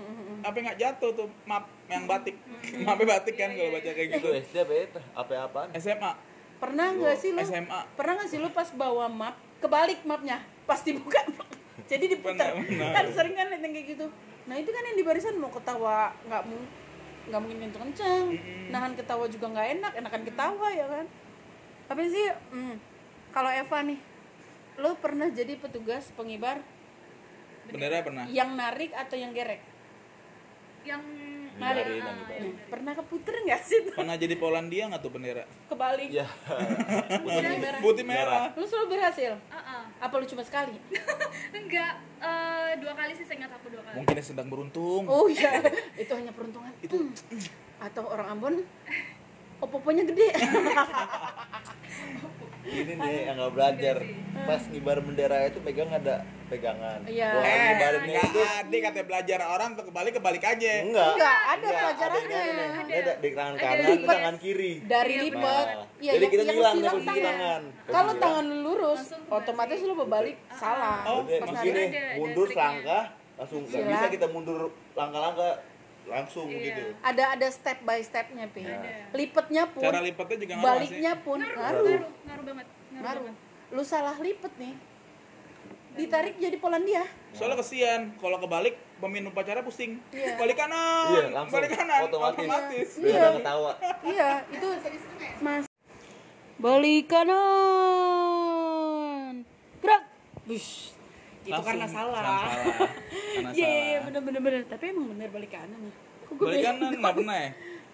apa 0.45 0.57
nggak 0.61 0.79
jatuh 0.79 1.11
tuh? 1.17 1.29
Map 1.49 1.65
yang 1.89 2.05
batik. 2.05 2.37
Mapnya 2.87 3.07
batik 3.17 3.35
kan 3.35 3.51
kalau 3.57 3.71
baca 3.73 3.91
kayak 3.91 4.09
gitu. 4.21 4.29
Itu 4.29 4.39
SD 4.45 4.57
apa 4.61 4.73
ya? 4.73 4.85
Apa-apaan? 5.17 5.69
SMA 5.81 6.13
pernah 6.55 6.87
nggak 6.97 7.17
sih 7.19 7.31
lu? 7.35 7.41
SMA 7.45 7.81
pernah 7.99 8.13
nggak 8.21 8.31
sih 8.31 8.39
lu 8.41 8.49
pas 8.53 8.69
bawa 8.73 9.09
map 9.09 9.37
kebalik 9.61 10.01
mapnya? 10.05 10.41
Pas 10.69 10.81
dibuka 10.81 11.21
jadi 11.91 12.05
diputar. 12.09 12.57
Kan 12.69 13.07
sering 13.13 13.35
kan 13.37 13.49
yang 13.53 13.73
kayak 13.73 13.87
gitu. 13.97 14.07
Nah 14.45 14.57
itu 14.61 14.71
kan 14.71 14.83
yang 14.85 14.97
di 14.97 15.05
barisan 15.05 15.37
mau 15.41 15.53
ketawa 15.53 16.13
nggak 16.29 16.43
mu 16.49 16.57
nggak 17.29 17.41
mungkin 17.41 17.59
kenceng. 17.61 17.73
Kenceng 17.93 18.25
nahan 18.73 18.93
ketawa 18.97 19.25
juga 19.29 19.47
nggak 19.53 19.69
enak 19.81 19.93
enakan 20.01 20.23
ketawa 20.25 20.69
ya 20.73 20.87
kan? 20.89 21.07
Tapi 21.85 22.03
sih 22.09 22.27
hmm, 22.53 22.75
kalau 23.33 23.51
Eva 23.53 23.79
nih 23.85 24.01
lu 24.81 24.91
pernah 24.99 25.29
jadi 25.29 25.57
petugas 25.61 26.09
pengibar? 26.17 26.65
Bendera 27.69 28.05
pernah. 28.05 28.25
Yang 28.29 28.51
narik 28.57 28.91
atau 28.93 29.17
yang 29.17 29.33
gerek 29.33 29.74
yang 30.85 31.03
ngibarin 31.55 31.87
yang 31.99 32.17
ngibarin 32.21 32.55
pernah 32.69 32.93
keputer 32.99 33.35
nggak 33.47 33.63
sih? 33.63 33.79
Tuh? 33.89 33.95
Pernah 34.01 34.17
jadi 34.19 34.35
Polandia 34.37 34.85
nggak 34.91 35.03
tuh 35.03 35.13
bendera? 35.13 35.45
kebalik. 35.71 36.09
Ya. 36.11 36.27
Putih 37.25 37.59
merah. 37.59 37.81
Putih 37.81 38.05
merah. 38.07 38.45
lu 38.55 38.67
selalu 38.67 38.87
berhasil? 38.99 39.33
Ah, 39.49 39.59
ah. 39.59 39.83
apa 40.03 40.15
lu 40.21 40.27
cuma 40.27 40.43
sekali? 40.45 40.77
Enggak. 41.59 41.95
Eh, 42.25 42.73
dua 42.81 42.93
kali 42.97 43.13
sih 43.17 43.25
saya 43.25 43.45
ingat 43.45 43.53
aku 43.57 43.71
dua 43.71 43.83
kali. 43.87 43.95
Mungkin 44.03 44.15
dia 44.19 44.27
sedang 44.27 44.49
beruntung. 44.51 45.03
oh 45.07 45.27
iya. 45.31 45.63
Itu 45.95 46.13
hanya 46.15 46.33
peruntungan. 46.35 46.73
Itu. 46.83 47.11
Atau 47.79 48.05
orang 48.11 48.39
Ambon? 48.39 48.55
Opoponya 49.63 50.05
gede. 50.05 50.29
Ini 52.65 52.93
nih 52.97 53.17
yang 53.31 53.37
nggak 53.39 53.53
belajar. 53.55 53.97
Pas 54.45 54.63
ngibar 54.69 54.99
bendera 55.05 55.47
itu 55.47 55.61
pegang 55.63 55.93
ada 55.93 56.27
pegangan. 56.55 56.99
Iya. 57.05 57.31
Eh, 57.35 57.69
nggak 57.75 57.91
itu. 58.25 58.41
ada 58.41 58.77
katanya 58.81 59.05
belajar 59.05 59.39
orang 59.45 59.71
tuh 59.73 59.85
kebalik 59.85 60.13
kebalik 60.15 60.43
aja. 60.43 60.71
enggak. 60.81 61.13
Enggak, 61.13 61.39
ada 61.45 61.55
Enggak, 61.61 61.81
pelajarannya. 61.81 62.41
ada, 62.41 62.65
ada, 62.95 63.13
di 63.17 63.29
tangan 63.31 63.55
kanan 63.57 63.85
lipat. 63.85 64.09
tangan 64.09 64.37
kiri. 64.39 64.73
Dari 64.85 65.13
Iya, 65.13 65.23
lipat 65.25 65.67
Nah, 65.67 65.87
Iya, 65.97 66.13
jadi 66.13 66.21
yang- 66.21 66.33
kita 66.33 66.43
nih 66.45 66.55
silang 66.55 66.77
posisi 66.85 67.21
tangan. 67.21 67.63
kalau 67.87 68.13
tangan 68.15 68.45
lu 68.45 68.57
lurus 68.65 69.03
otomatis 69.29 69.79
lu 69.81 69.95
berbalik 69.95 70.37
salah. 70.51 70.99
Oh, 71.05 71.21
ada 71.25 71.83
mundur 72.15 72.47
selangkah 72.47 73.05
langsung 73.35 73.61
nggak 73.63 73.75
Silang. 73.75 73.91
bisa 73.91 74.07
kita 74.09 74.27
mundur 74.29 74.61
langkah-langkah 74.93 75.53
langsung 76.05 76.47
Iya. 76.47 76.61
gitu. 76.63 76.83
Ada 77.01 77.25
ada 77.35 77.49
step 77.49 77.79
by 77.81 77.99
stepnya 77.99 78.47
pi. 78.47 78.63
Ada. 78.63 79.09
lipetnya 79.11 79.65
pun 79.67 79.81
Cara 79.81 79.99
lipatnya 79.99 80.37
juga 80.39 80.55
ngaruh 80.55 80.63
nggak 80.63 80.77
sih? 80.77 80.89
baliknya 80.93 81.13
pun 81.19 81.39
ngaruh 81.39 81.55
ngaruh. 81.57 81.83
ngaruh 81.83 82.11
ngaruh 82.23 82.45
banget 82.45 82.67
ngaruh, 82.93 83.01
ngaruh. 83.01 83.23
banget. 83.25 83.37
Lu 83.71 83.83
salah 83.83 84.17
lipet 84.19 84.53
nih 84.55 84.75
ditarik 85.95 86.35
jadi 86.37 86.57
Polandia 86.57 87.07
Soalnya 87.31 87.57
kesian 87.57 88.15
kalau 88.17 88.39
kebalik 88.39 88.75
pemimpin 88.97 89.27
upacara 89.27 89.61
pusing. 89.61 89.99
Iya. 90.09 90.35
Balik 90.37 90.55
kanan. 90.57 91.07
iya 91.09 91.25
langsung 91.33 91.55
Balik 91.57 91.71
kanan. 91.73 92.01
otomatis 92.05 92.89
Iya. 92.97 93.05
Dia 93.05 93.19
udah 93.21 93.33
ketawa 93.37 93.73
iya 94.05 94.31
itu 94.49 94.69
mas 95.41 95.65
balik 96.57 97.11
kanan 97.75 99.35
gerak 99.79 100.03
Bush. 100.45 100.95
itu 101.41 101.51
Langsung 101.51 101.69
karena 101.69 101.87
salah 101.87 102.17
Karena 102.17 102.41
salah. 102.49 102.89
Karena 103.35 103.51
Iya, 103.53 103.69
iya, 103.69 103.77
salah. 103.93 104.05
bener 104.09 104.23
bener 104.23 104.41
bener. 104.41 104.63
Tapi 104.65 104.85
emang 104.89 105.07
bener 105.11 105.29
balik 105.29 105.51
kanan 105.51 105.77
ya. 105.79 105.93
Kok 106.25 106.41
Balik 106.41 106.63
kanan 106.65 106.91
nggak 106.95 107.15
pernah 107.15 107.37
ya? 107.37 107.51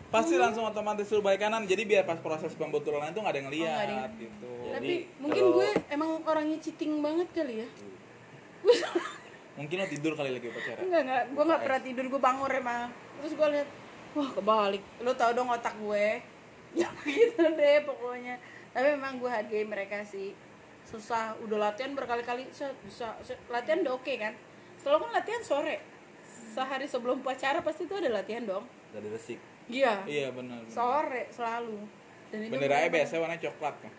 Pasti 0.09 0.35
langsung 0.37 0.65
otomatis 0.65 1.03
suruh 1.05 1.19
balik 1.21 1.41
kanan. 1.41 1.63
Jadi 1.65 1.83
biar 1.85 2.05
pas 2.05 2.15
proses 2.17 2.53
pembetulan 2.53 3.11
itu 3.11 3.19
nggak 3.19 3.33
ada 3.33 3.41
yang 3.41 3.49
Oh, 3.49 3.51
ada 3.51 3.59
lihat 3.59 3.83
yang- 3.91 4.15
gitu. 4.21 4.51
Tapi 4.71 4.87
Jadi, 4.87 4.95
mungkin 5.19 5.43
kalau- 5.43 5.55
gue 5.57 5.67
emang 5.89 6.11
orangnya 6.23 6.59
cheating 6.59 6.93
banget 7.01 7.27
kali 7.33 7.55
ya. 7.57 7.69
Mungkin 9.53 9.77
lo 9.77 9.87
tidur 9.87 10.13
kali 10.15 10.31
lagi 10.31 10.47
upacara. 10.47 10.81
Enggak, 10.81 11.03
enggak. 11.03 11.23
Gue 11.31 11.45
nggak 11.45 11.61
pernah 11.61 11.81
tidur, 11.83 12.05
gue 12.09 12.21
bangun 12.21 12.51
emang. 12.51 12.89
Terus 13.19 13.33
gue 13.35 13.49
lihat, 13.51 13.69
wah 14.13 14.29
kebalik. 14.31 14.83
Lo 14.99 15.13
tau 15.13 15.31
dong 15.31 15.49
otak 15.49 15.77
gue. 15.77 16.07
Ya 16.73 16.89
gitu 17.05 17.45
deh 17.51 17.77
pokoknya. 17.83 18.41
Tapi 18.71 18.87
memang 18.91 19.19
gue 19.19 19.29
hargai 19.29 19.65
mereka 19.65 20.01
sih. 20.03 20.33
Susah, 20.83 21.37
udah 21.39 21.59
latihan 21.63 21.93
berkali-kali, 21.93 22.49
bisa. 22.49 22.73
Latihan 23.47 23.81
udah 23.81 23.95
oke 23.95 24.15
kan. 24.17 24.33
Selalu 24.77 24.97
kan 25.03 25.13
latihan 25.15 25.43
sore. 25.43 25.77
Sehari 26.51 26.87
sebelum 26.87 27.21
upacara 27.21 27.61
pasti 27.61 27.85
itu 27.85 27.95
ada 27.95 28.11
latihan 28.11 28.43
dong. 28.43 28.65
dari 28.91 29.07
resik 29.07 29.39
Iya. 29.69 30.03
Iya 30.03 30.35
benar. 30.35 30.67
Sore 30.67 31.31
selalu. 31.31 31.79
Dan 32.27 32.39
itu 32.43 32.51
Benderanya 32.51 32.59
bener-bener- 32.81 32.95
biasanya 32.97 33.21
warna 33.21 33.37
coklat 33.39 33.75
kan. 33.79 33.93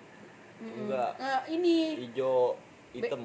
enggak 0.62 1.12
Eh, 1.18 1.42
ini 1.52 1.76
hijau 2.02 2.54
hitam 2.92 3.22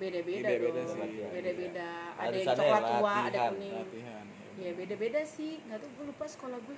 beda-beda 0.00 0.48
Beda-beda 0.48 0.80
dong. 0.80 0.88
sih. 0.90 1.12
Beda-beda. 1.28 1.88
Ada 2.10 2.24
Ada 2.24 2.36
yang 2.38 2.48
coklat 2.50 2.82
tua, 2.82 3.12
ada 3.22 3.40
kuning. 3.46 3.74
Latihan. 3.76 4.24
ya. 4.26 4.48
Iya 4.56 4.70
beda-beda 4.74 5.20
sih. 5.22 5.52
Nggak 5.62 5.78
tahu 5.78 5.90
gue 5.92 6.04
lupa 6.08 6.24
sekolah 6.26 6.58
gue. 6.58 6.76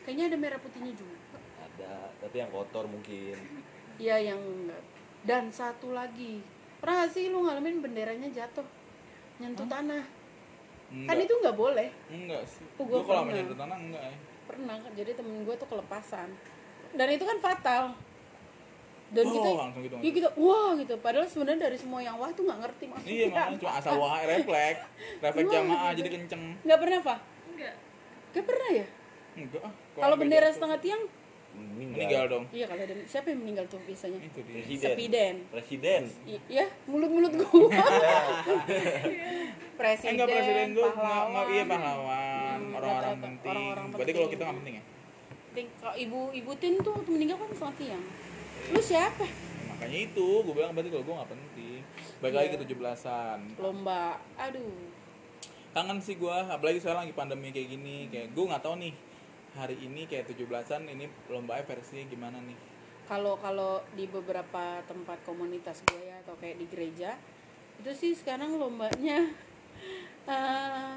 Kayaknya 0.00 0.24
ada 0.26 0.36
merah 0.38 0.58
putihnya 0.58 0.92
juga. 0.94 1.16
ada 1.60 1.92
tapi 2.16 2.36
yang 2.36 2.50
kotor 2.50 2.84
mungkin 2.84 3.36
Iya 3.96 4.16
yang 4.24 4.40
enggak. 4.40 4.82
Dan 5.20 5.50
satu 5.50 5.90
lagi. 5.90 6.40
Pernah 6.78 7.04
gak 7.04 7.12
sih 7.12 7.28
lu 7.28 7.42
ngalamin 7.42 7.80
benderanya 7.80 8.28
jatuh? 8.30 8.64
Nyentuh 9.36 9.66
tanah. 9.66 10.00
Kan 10.00 10.96
Enggak. 10.96 11.22
itu 11.22 11.34
nggak 11.36 11.54
boleh. 11.54 11.88
Enggak 12.08 12.42
sih. 12.44 12.64
Oh, 12.74 12.84
Gue 12.84 13.00
kalau 13.00 13.22
pernah. 13.22 13.24
menyentuh 13.28 13.54
tanah 13.54 13.76
enggak 13.78 14.02
ya. 14.02 14.14
Pernah 14.46 14.76
kan. 14.78 14.90
Jadi 14.94 15.10
temen 15.12 15.36
gue 15.44 15.54
tuh 15.54 15.68
kelepasan. 15.68 16.28
Dan 16.90 17.08
itu 17.08 17.22
kan 17.22 17.38
fatal. 17.38 17.84
Dan 19.10 19.24
Oh, 19.24 19.32
kita, 19.32 19.48
langsung 19.52 19.82
gitu, 19.82 19.94
ya 19.96 20.10
kita, 20.12 20.28
wah 20.34 20.70
gitu. 20.72 20.94
Padahal 20.96 21.26
sebenarnya 21.26 21.60
dari 21.64 21.74
semua 21.74 21.98
yang 21.98 22.14
wah 22.14 22.30
tuh 22.30 22.42
nggak 22.42 22.60
ngerti 22.60 22.84
maksudnya. 22.86 23.10
Iya 23.12 23.26
makanya 23.28 23.58
cuma 23.58 23.72
asal 23.76 23.92
wah 23.96 24.18
refleks. 24.20 24.82
Refleks 25.18 25.44
Wah, 25.44 25.54
jamaah 25.56 25.88
gitu. 25.88 25.98
jadi 25.98 26.08
kenceng. 26.12 26.42
Nggak 26.60 26.78
pernah, 26.78 26.98
Pak? 27.02 27.18
enggak 27.50 27.74
Gak 28.30 28.44
pernah 28.44 28.68
ya? 28.72 28.86
Enggak 29.32 29.60
ah. 29.60 29.72
Kalau 29.92 30.14
bendera 30.14 30.40
jatuh. 30.40 30.54
setengah 30.54 30.78
tiang, 30.80 31.02
meninggal 31.82 32.24
dong. 32.28 32.44
iya 32.48 32.64
kalau 32.64 32.78
ada 32.80 32.94
siapa 33.04 33.26
yang 33.28 33.40
meninggal 33.40 33.66
tuh 33.66 33.82
biasanya? 33.82 34.18
Itu 34.20 34.38
dia. 34.40 34.54
presiden 34.56 34.86
Sepiden. 34.86 35.34
presiden 35.50 36.02
I- 36.24 36.44
Iya, 36.48 36.66
mulut-mulut 36.86 37.32
gua. 37.36 37.66
Eh, 38.70 39.50
presiden, 39.76 40.12
enggak 40.14 40.28
presiden 40.30 40.66
gue 40.70 40.78
enggak 40.78 40.94
pahlawan. 40.94 41.26
enggak 41.26 41.46
iya 41.48 41.64
pahlawan, 41.64 42.58
Hmm, 42.60 42.76
orang-orang 42.76 43.16
penting. 43.18 43.50
orang-orang 43.50 43.84
Berarti 43.88 44.12
kalau 44.12 44.20
penting. 44.22 44.30
kita 44.30 44.42
nggak 44.44 44.58
penting 44.60 44.74
ya? 44.74 44.84
Ting- 45.50 45.72
Kalau 45.76 45.94
ibu 45.96 46.20
ibu 46.30 46.50
Tin 46.54 46.74
tuh 46.78 46.92
waktu 46.92 47.10
meninggal 47.10 47.36
kan 47.36 47.48
setengah 47.50 47.76
tiang. 47.76 48.04
Lu 48.68 48.80
siapa? 48.80 49.24
Ya, 49.24 49.64
makanya 49.66 49.98
itu 50.04 50.26
gue 50.44 50.52
bilang 50.52 50.72
berarti 50.72 50.90
kalau 50.92 51.04
gue 51.04 51.14
nggak 51.16 51.30
penting. 51.30 51.80
Baik 52.20 52.34
lagi 52.36 52.46
Iya. 52.46 52.54
ke 52.54 52.64
17-an. 52.66 53.38
Lomba. 53.56 54.04
Aduh. 54.36 54.76
Kangen 55.70 55.98
sih 55.98 56.14
gue, 56.14 56.36
apalagi 56.44 56.78
sekarang 56.78 57.08
lagi 57.08 57.14
pandemi 57.14 57.48
kayak 57.48 57.68
gini. 57.70 57.96
Kayak 58.08 58.36
gue 58.36 58.44
nggak 58.44 58.60
tahu 58.60 58.74
nih 58.76 58.92
hari 59.50 59.76
ini 59.78 60.04
kayak 60.04 60.28
17-an 60.28 60.82
ini 60.86 61.08
lombanya 61.26 61.64
versinya 61.64 62.04
gimana 62.06 62.38
nih? 62.38 62.58
Kalau 63.06 63.34
kalau 63.36 63.82
di 63.92 64.06
beberapa 64.06 64.78
tempat 64.84 65.18
komunitas 65.24 65.82
gue 65.82 65.98
ya 66.04 66.20
atau 66.20 66.38
kayak 66.38 66.62
di 66.62 66.66
gereja 66.68 67.18
itu 67.80 67.90
sih 67.90 68.12
sekarang 68.14 68.54
lombanya 68.54 69.24
eh, 70.30 70.92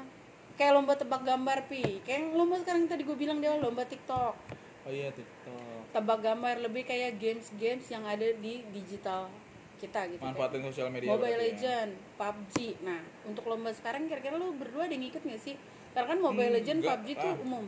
kayak 0.54 0.72
lomba 0.72 0.94
tebak 0.94 1.24
gambar 1.24 1.64
pi 1.66 2.04
kayak 2.04 2.30
lomba 2.30 2.60
sekarang 2.60 2.84
tadi 2.86 3.02
gue 3.02 3.16
bilang 3.16 3.40
dia 3.40 3.56
lomba 3.56 3.82
TikTok 3.82 4.36
Oh 4.84 4.92
iya 4.92 5.08
TikTok. 5.10 5.63
Tebak 5.94 6.18
gambar 6.20 6.58
lebih 6.60 6.82
kayak 6.82 7.16
games-games 7.16 7.86
yang 7.86 8.02
ada 8.02 8.26
di 8.34 8.66
digital 8.68 9.30
kita 9.76 10.06
gitu 10.08 10.20
Manfaatin 10.20 10.62
sosial 10.62 10.88
media. 10.88 11.06
Mobile 11.08 11.22
berarti 11.30 11.38
ya. 11.38 11.44
Legend, 11.46 11.90
PUBG. 12.16 12.54
Nah, 12.82 12.98
untuk 13.22 13.44
lomba 13.44 13.70
sekarang 13.70 14.04
kira-kira 14.04 14.34
lu 14.34 14.50
berdua 14.52 14.84
ada 14.84 14.92
yang 14.92 15.02
ngikut 15.02 15.22
gak 15.22 15.38
sih? 15.40 15.54
Karena 15.92 16.08
kan 16.08 16.18
Mobile 16.20 16.48
Hmm, 16.48 16.56
Legend, 16.56 16.78
enggak 16.80 16.98
PUBG 16.98 17.08
tuh 17.16 17.30
lah. 17.30 17.38
umum. 17.40 17.66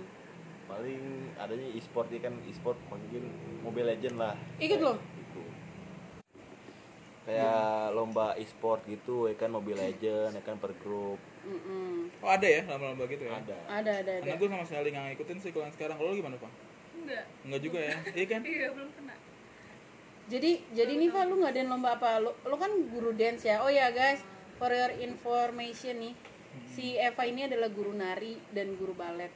paling 0.67 0.99
adanya 1.37 1.69
e-sport 1.73 2.11
ya 2.11 2.19
kan 2.21 2.35
e-sport 2.43 2.75
mungkin 2.89 3.23
mobile 3.63 3.87
legend 3.87 4.19
lah 4.19 4.35
Ikut 4.59 4.83
lo? 4.83 4.99
Gitu. 4.99 5.43
kayak 7.23 7.63
lomba 7.93 8.35
e-sport 8.35 8.83
gitu 8.85 9.27
ya 9.27 9.35
kan 9.35 9.51
mobile 9.51 9.79
legend 9.79 10.31
ya 10.33 10.43
kan 10.43 10.59
per 10.59 10.75
grup 10.77 11.19
Mm-mm. 11.43 12.11
Oh 12.19 12.27
ada 12.29 12.43
ya 12.45 12.63
lomba-lomba 12.65 13.07
gitu 13.07 13.23
ya? 13.25 13.35
ada 13.37 13.55
Ada, 13.69 13.93
ada, 13.97 14.13
ada. 14.13 14.13
Karena 14.21 14.35
gue 14.37 14.49
sama 14.49 14.65
sekali 14.65 14.89
nggak 14.91 15.05
ngikutin 15.13 15.39
sih 15.39 15.51
kalau 15.51 15.71
sekarang. 15.71 15.95
Kalau 15.97 16.11
lu 16.11 16.17
gimana 16.17 16.35
pak? 16.37 16.51
Enggak 17.07 17.25
Enggak 17.43 17.61
juga 17.63 17.79
ya? 17.81 17.95
Iya 18.13 18.27
kan? 18.27 18.41
iya 18.43 18.69
belum 18.71 18.91
pernah 18.91 19.17
Jadi, 20.27 20.51
jadi 20.75 20.93
nih 20.93 21.09
Pak, 21.09 21.23
lu 21.25 21.39
ngadain 21.39 21.71
lomba 21.71 21.95
apa? 21.95 22.19
Lu, 22.19 22.35
lu 22.43 22.57
kan 22.59 22.67
guru 22.91 23.15
dance 23.15 23.47
ya? 23.47 23.63
Oh 23.63 23.71
ya 23.71 23.95
guys, 23.95 24.19
for 24.59 24.69
your 24.69 24.91
information 24.99 26.03
nih, 26.03 26.15
si 26.67 26.99
Eva 26.99 27.23
ini 27.23 27.47
adalah 27.47 27.71
guru 27.71 27.95
nari 27.95 28.35
dan 28.51 28.75
guru 28.75 28.91
balet. 28.91 29.31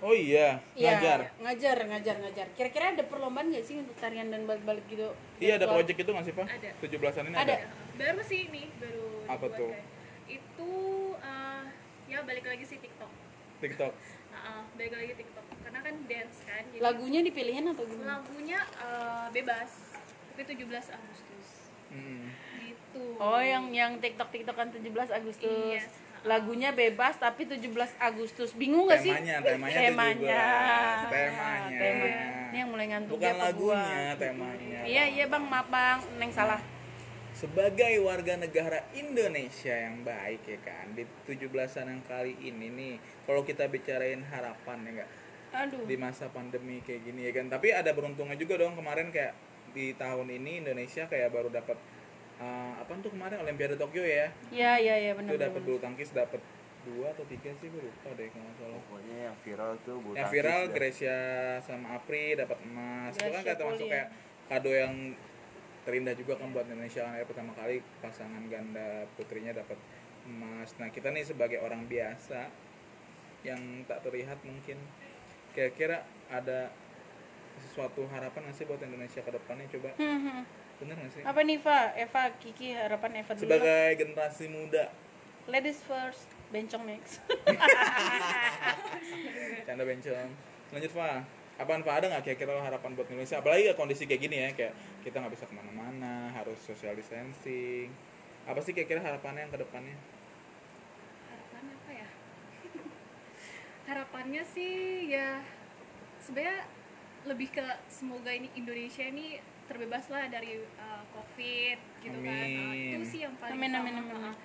Oh 0.00 0.12
iya, 0.12 0.60
Iya, 0.72 0.96
ngajar. 0.96 1.20
ngajar, 1.38 1.76
ngajar, 1.84 2.16
ngajar. 2.18 2.46
Kira-kira 2.52 2.92
ada 2.92 3.04
perlombaan 3.04 3.48
gak 3.48 3.60
sih 3.62 3.76
untuk 3.76 3.92
tarian 3.94 4.28
dan 4.28 4.44
balik-balik 4.44 4.84
gitu? 4.86 5.12
Iya 5.36 5.56
ada 5.56 5.64
project 5.66 5.96
itu 5.98 6.10
nggak 6.10 6.24
sih 6.24 6.34
pak? 6.34 6.46
Ada. 6.46 6.70
17-an 6.80 7.24
ini 7.24 7.36
Ada. 7.36 7.54
ada. 7.54 7.68
baru 7.94 8.20
sih 8.20 8.40
ini 8.48 8.62
baru 8.76 9.06
Apa 9.28 9.46
tuh? 9.50 9.68
kayak. 9.68 9.84
itu 10.26 10.70
eh, 11.14 11.62
ya 12.06 12.18
balik 12.20 12.44
lagi 12.44 12.64
sih 12.64 12.76
TikTok 12.78 13.12
TikTok. 13.60 13.92
Heeh, 14.34 14.60
balik 14.74 14.92
lagi 14.94 15.12
TikTok 15.14 15.43
karena 15.74 15.90
kan 15.90 15.96
dance 16.06 16.38
kan 16.46 16.62
jadi 16.70 16.78
Lagunya 16.80 17.20
dipilihin 17.20 17.66
atau 17.66 17.82
gimana? 17.82 18.06
lagunya 18.16 18.60
eh, 18.78 19.26
bebas 19.32 19.70
tapi 20.30 20.42
17 20.46 20.70
Agustus 20.70 21.46
Hmm. 21.90 22.26
gitu 22.60 23.18
Oh, 23.18 23.38
yang 23.38 23.70
yang 23.70 23.98
TikTok 23.98 24.30
TikTokan 24.30 24.70
17 24.70 24.86
Agustus. 25.10 25.46
Yes. 25.78 25.90
Lagunya 26.22 26.70
bebas 26.70 27.14
tapi 27.16 27.42
17 27.44 27.66
Agustus. 28.00 28.50
Bingung 28.52 28.86
gak 28.86 28.98
sih? 28.98 29.10
Temanya, 29.10 29.38
temanya, 29.38 29.78
temanya. 29.78 30.46
17. 31.04 31.10
Temanya. 31.10 31.78
Tema. 31.78 32.06
Ini 32.48 32.56
yang 32.56 32.70
mulai 32.70 32.86
ngantuk 32.88 33.14
Bukan 33.14 33.26
ya, 33.28 33.34
lagunya, 33.36 33.54
gua? 33.54 33.82
temanya. 34.16 34.80
Iya, 34.82 35.04
iya 35.08 35.24
Bang, 35.26 35.44
maaf 35.44 35.66
Bang. 35.68 35.98
Neng 36.16 36.30
salah. 36.30 36.58
Sebagai 37.30 37.94
warga 38.00 38.34
negara 38.34 38.78
Indonesia 38.92 39.74
yang 39.74 40.02
baik 40.02 40.42
ya 40.44 40.58
kan 40.62 40.94
di 40.94 41.02
17-an 41.26 41.86
yang 41.90 42.02
kali 42.02 42.38
ini 42.40 42.70
nih 42.70 42.94
kalau 43.22 43.42
kita 43.42 43.66
bicarain 43.66 44.22
harapan 44.24 44.78
ya 44.80 44.90
enggak 44.94 45.10
Aduh. 45.54 45.86
di 45.86 45.94
masa 45.94 46.26
pandemi 46.34 46.82
kayak 46.82 47.06
gini 47.06 47.30
ya 47.30 47.32
kan. 47.32 47.46
Tapi 47.46 47.70
ada 47.70 47.94
beruntungnya 47.94 48.34
juga 48.34 48.58
dong 48.58 48.74
kemarin 48.74 49.14
kayak 49.14 49.32
di 49.70 49.94
tahun 49.94 50.30
ini 50.30 50.66
Indonesia 50.66 51.06
kayak 51.06 51.30
baru 51.30 51.50
dapat 51.50 51.78
uh, 52.42 52.74
apa 52.82 52.90
tuh 52.98 53.14
kemarin? 53.14 53.38
Olimpiade 53.42 53.78
Tokyo 53.78 54.02
ya? 54.02 54.34
Iya, 54.50 54.72
iya, 54.82 54.94
iya 54.98 55.12
itu 55.14 55.22
benar. 55.22 55.50
dapat 55.50 55.60
bulu 55.62 55.78
tangkis 55.78 56.10
dapat 56.10 56.42
dua 56.84 57.16
atau 57.16 57.24
tiga 57.24 57.48
sih 57.56 57.72
gue 57.72 57.80
lupa 57.80 58.12
deh 58.12 58.28
kalau 58.28 58.44
nggak 58.44 58.56
salah. 58.60 58.80
Pokoknya 58.84 59.16
yang 59.30 59.36
viral 59.40 59.72
tuh 59.86 59.96
bulu 60.02 60.14
yang 60.18 60.28
viral 60.28 60.62
dah. 60.68 60.72
Gracia 60.74 61.18
sama 61.64 61.86
Apri 61.96 62.36
dapat 62.36 62.58
emas. 62.66 63.12
Itu 63.16 63.30
kan 63.30 63.42
kayak 63.42 63.58
termasuk 63.58 63.86
Poli, 63.88 63.92
kayak 63.94 64.08
kado 64.50 64.70
yang 64.74 64.94
terindah 65.84 66.14
juga 66.16 66.32
kan 66.36 66.48
buat 66.52 66.66
Indonesia. 66.68 67.00
Kan 67.06 67.16
ya 67.16 67.24
pertama 67.24 67.52
kali 67.56 67.80
pasangan 68.02 68.42
ganda 68.50 69.08
putrinya 69.16 69.56
dapat 69.56 69.78
emas. 70.28 70.76
Nah 70.76 70.88
kita 70.92 71.08
nih 71.08 71.24
sebagai 71.24 71.58
orang 71.64 71.88
biasa 71.88 72.52
yang 73.44 73.60
tak 73.84 74.00
terlihat 74.04 74.40
mungkin 74.44 74.80
kira-kira 75.54 76.02
ada 76.28 76.68
sesuatu 77.62 78.04
harapan 78.10 78.50
nggak 78.50 78.56
sih 78.58 78.66
buat 78.66 78.82
Indonesia 78.82 79.22
ke 79.22 79.30
depannya? 79.30 79.66
Coba. 79.70 79.90
Hmm, 79.96 80.20
hmm. 80.20 80.42
bener 80.82 80.94
nggak 80.98 81.12
sih? 81.14 81.22
Apa 81.22 81.40
nih 81.46 81.56
Eva 81.62 81.78
Eva 81.94 82.22
Kiki 82.42 82.68
harapan 82.74 83.22
Eva 83.22 83.32
dulu 83.32 83.46
lah. 83.46 83.48
sebagai 83.56 83.86
generasi 84.02 84.44
muda. 84.50 84.84
Ladies 85.46 85.80
first 85.86 86.26
bencong 86.50 86.84
next. 86.84 87.20
Canda 89.66 89.84
bencong. 89.86 90.30
Lanjut 90.74 90.92
Fa. 90.92 91.22
Apaan 91.54 91.86
Fa? 91.86 92.02
Ada 92.02 92.10
nggak 92.10 92.22
kira-kira 92.26 92.58
harapan 92.58 92.98
buat 92.98 93.06
Indonesia? 93.06 93.38
Apalagi 93.38 93.70
ya 93.70 93.74
kondisi 93.78 94.10
kayak 94.10 94.22
gini 94.26 94.36
ya 94.42 94.50
kayak 94.52 94.74
kita 95.06 95.22
nggak 95.22 95.32
bisa 95.38 95.46
ke 95.46 95.54
mana-mana 95.54 96.34
harus 96.34 96.58
social 96.58 96.98
distancing. 96.98 97.94
Apa 98.44 98.58
sih 98.58 98.74
kira-kira 98.74 99.00
harapannya 99.00 99.46
yang 99.46 99.52
ke 99.54 99.62
depannya 99.62 99.94
harapan 101.54 101.70
apa 101.70 101.90
ya 101.92 102.08
harapannya 103.84 104.42
sih 104.46 104.74
ya 105.08 105.40
sebenarnya 106.18 106.64
lebih 107.24 107.48
ke 107.50 107.60
semoga 107.86 108.30
ini 108.30 108.48
Indonesia 108.54 109.04
ini 109.04 109.40
terbebas 109.64 110.08
lah 110.08 110.28
dari 110.28 110.60
uh, 110.76 111.02
covid 111.10 111.78
gitu 112.00 112.18
kan 112.20 112.44
Uh, 112.44 112.68
Amin. 112.68 113.00
itu 113.00 113.06
sih 113.06 113.20
yang 113.22 113.32
paling 113.36 113.56
Amin, 113.56 113.72
amin, 113.72 113.94
utama. 113.94 114.12
amin. 114.12 114.24
Uh, 114.24 114.36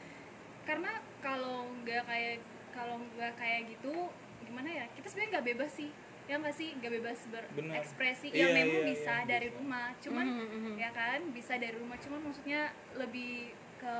karena 0.64 0.92
kalau 1.20 1.58
nggak 1.78 2.04
kayak 2.06 2.36
kalau 2.72 2.96
nggak 3.10 3.34
kayak 3.36 3.68
gitu 3.68 3.96
gimana 4.42 4.70
ya 4.70 4.86
kita 4.94 5.08
sebenarnya 5.08 5.32
nggak 5.34 5.48
bebas 5.50 5.72
sih 5.74 5.92
ya 6.26 6.36
nggak 6.38 6.56
sih 6.56 6.70
nggak 6.74 6.94
bebas 6.94 7.20
berekspresi 7.28 8.28
Iya, 8.30 8.38
ya 8.40 8.48
memang 8.54 8.80
iya, 8.80 8.88
bisa 8.88 9.14
iya, 9.18 9.28
dari 9.28 9.48
bisa. 9.50 9.58
rumah 9.58 9.88
cuman 10.00 10.26
Mhm, 10.30 10.48
mhm. 10.48 10.74
ya 10.78 10.90
kan 10.94 11.20
bisa 11.34 11.54
dari 11.58 11.76
rumah 11.76 11.98
cuman 11.98 12.20
maksudnya 12.22 12.62
lebih 12.96 13.52
ke 13.76 13.96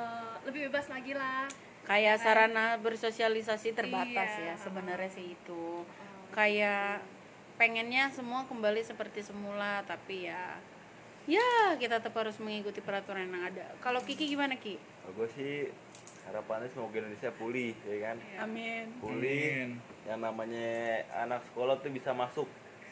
lebih 0.46 0.62
bebas 0.70 0.86
lagi 0.88 1.14
lah 1.14 1.50
kayak 1.90 2.22
sarana 2.22 2.78
bersosialisasi 2.78 3.74
terbatas 3.74 4.30
Iya. 4.38 4.46
ya 4.46 4.56
sebenarnya 4.56 5.10
sih 5.10 5.34
itu 5.34 5.82
kayak 6.30 7.02
pengennya 7.58 8.08
semua 8.10 8.46
kembali 8.46 8.86
seperti 8.86 9.26
semula 9.26 9.82
tapi 9.84 10.30
ya 10.30 10.54
ya 11.26 11.42
kita 11.76 11.98
tetap 11.98 12.14
harus 12.16 12.38
mengikuti 12.38 12.78
peraturan 12.80 13.26
yang 13.26 13.42
ada 13.44 13.74
kalau 13.80 14.00
Kiki 14.00 14.30
gimana 14.30 14.54
Ki 14.54 14.78
Kalau 14.78 15.14
gue 15.16 15.28
sih 15.34 15.54
harapannya 16.24 16.70
semoga 16.70 16.94
Indonesia 16.96 17.34
pulih 17.34 17.74
ya 17.84 17.98
kan 18.06 18.18
Amin 18.40 18.94
pulih 19.02 19.50
Amin. 19.66 19.70
yang 20.06 20.22
namanya 20.22 20.70
anak 21.18 21.42
sekolah 21.50 21.82
tuh 21.82 21.90
bisa 21.90 22.14
masuk 22.14 22.46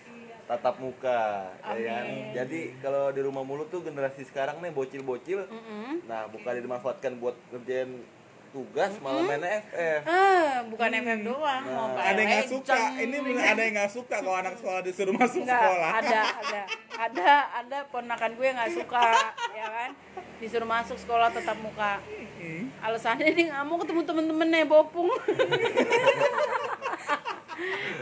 Iya. 0.07 0.39
tatap 0.47 0.79
muka 0.79 1.53
ya 1.53 1.77
kan 1.85 2.03
Amin. 2.03 2.33
jadi 2.33 2.59
kalau 2.79 3.11
di 3.11 3.21
rumah 3.21 3.43
mulu 3.43 3.67
tuh 3.67 3.83
generasi 3.83 4.23
sekarang 4.23 4.57
nih 4.57 4.71
bocil-bocil 4.71 5.45
Mm-mm. 5.45 6.01
nah 6.09 6.25
bukan 6.25 6.57
dimanfaatkan 6.57 7.21
buat 7.21 7.37
ngerjain 7.51 8.01
tugas 8.49 8.91
malah 8.97 9.23
main 9.23 9.43
FF 9.43 10.01
ah 10.03 10.63
bukan 10.65 10.89
FF 10.95 11.19
doang 11.21 11.63
mau 11.65 11.85
Nah. 11.87 11.93
Mobile 11.93 12.03
ada 12.03 12.19
yang 12.19 12.29
nggak 12.29 12.47
suka? 12.47 12.77
Ini 12.95 13.15
bener 13.17 13.43
ada 13.45 13.61
yang 13.61 13.75
nggak 13.75 13.91
suka 13.91 14.15
kalau 14.17 14.35
anak 14.35 14.53
sekolah 14.55 14.81
disuruh 14.81 15.13
masuk 15.13 15.41
Nggak, 15.41 15.57
sekolah. 15.57 15.89
ada 15.93 16.19
ada. 16.37 16.61
Ada 16.97 17.29
ada 17.55 17.77
ponakan 17.87 18.31
gue 18.33 18.47
nggak 18.49 18.71
suka 18.73 19.05
ya 19.51 19.65
kan? 19.67 19.89
Disuruh 20.37 20.65
masuk 20.65 20.97
sekolah 20.97 21.29
tetap 21.29 21.57
muka. 21.57 21.99
Hmm. 22.37 22.69
alasannya 22.79 23.33
dia 23.33 23.49
nggak 23.49 23.65
mau 23.65 23.77
ketemu 23.77 24.01
temen-temennya 24.03 24.65
bopung. 24.65 25.09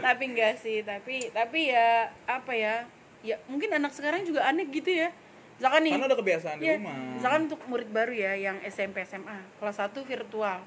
Tapi 0.04 0.22
enggak 0.26 0.60
sih 0.60 0.82
tapi 0.82 1.32
tapi 1.32 1.72
ya 1.72 1.88
apa 2.26 2.52
ya? 2.52 2.84
Ya 3.24 3.40
mungkin 3.46 3.72
anak 3.72 3.90
sekarang 3.90 4.22
juga 4.22 4.44
aneh 4.44 4.68
gitu 4.68 4.92
ya 4.92 5.10
misalkan 5.56 5.80
nih 5.82 5.92
karena 5.92 6.06
udah 6.06 6.18
kebiasaan 6.18 6.56
di 6.56 6.64
ya, 6.64 6.74
rumah. 6.76 6.96
misalkan 7.12 7.40
untuk 7.46 7.60
murid 7.66 7.88
baru 7.88 8.12
ya 8.12 8.32
yang 8.34 8.56
SMP 8.62 9.02
SMA 9.02 9.40
kelas 9.56 9.76
1 9.78 9.96
virtual 10.02 10.58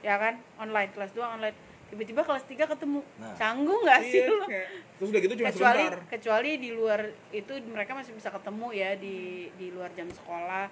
ya 0.00 0.14
kan? 0.16 0.34
Online 0.56 0.90
kelas 0.90 1.10
2 1.12 1.24
online. 1.24 1.56
Tiba-tiba 1.86 2.18
kelas 2.20 2.42
3 2.44 2.66
ketemu. 2.66 2.98
Nah. 3.16 3.34
canggung 3.34 3.80
nggak 3.80 4.02
sih 4.02 4.18
Iya, 4.20 4.30
lu? 4.32 4.44
kayak- 4.44 4.70
terus 4.96 5.08
udah 5.08 5.20
gitu 5.20 5.34
cuma 5.36 5.48
kecuali 5.48 5.82
sebentar. 5.82 6.02
kecuali 6.08 6.50
di 6.56 6.70
luar 6.70 7.00
itu 7.30 7.52
mereka 7.66 7.92
masih 7.92 8.12
bisa 8.12 8.28
ketemu 8.28 8.66
ya 8.72 8.90
di 8.94 9.16
di 9.54 9.66
luar 9.70 9.90
jam 9.92 10.06
sekolah. 10.06 10.66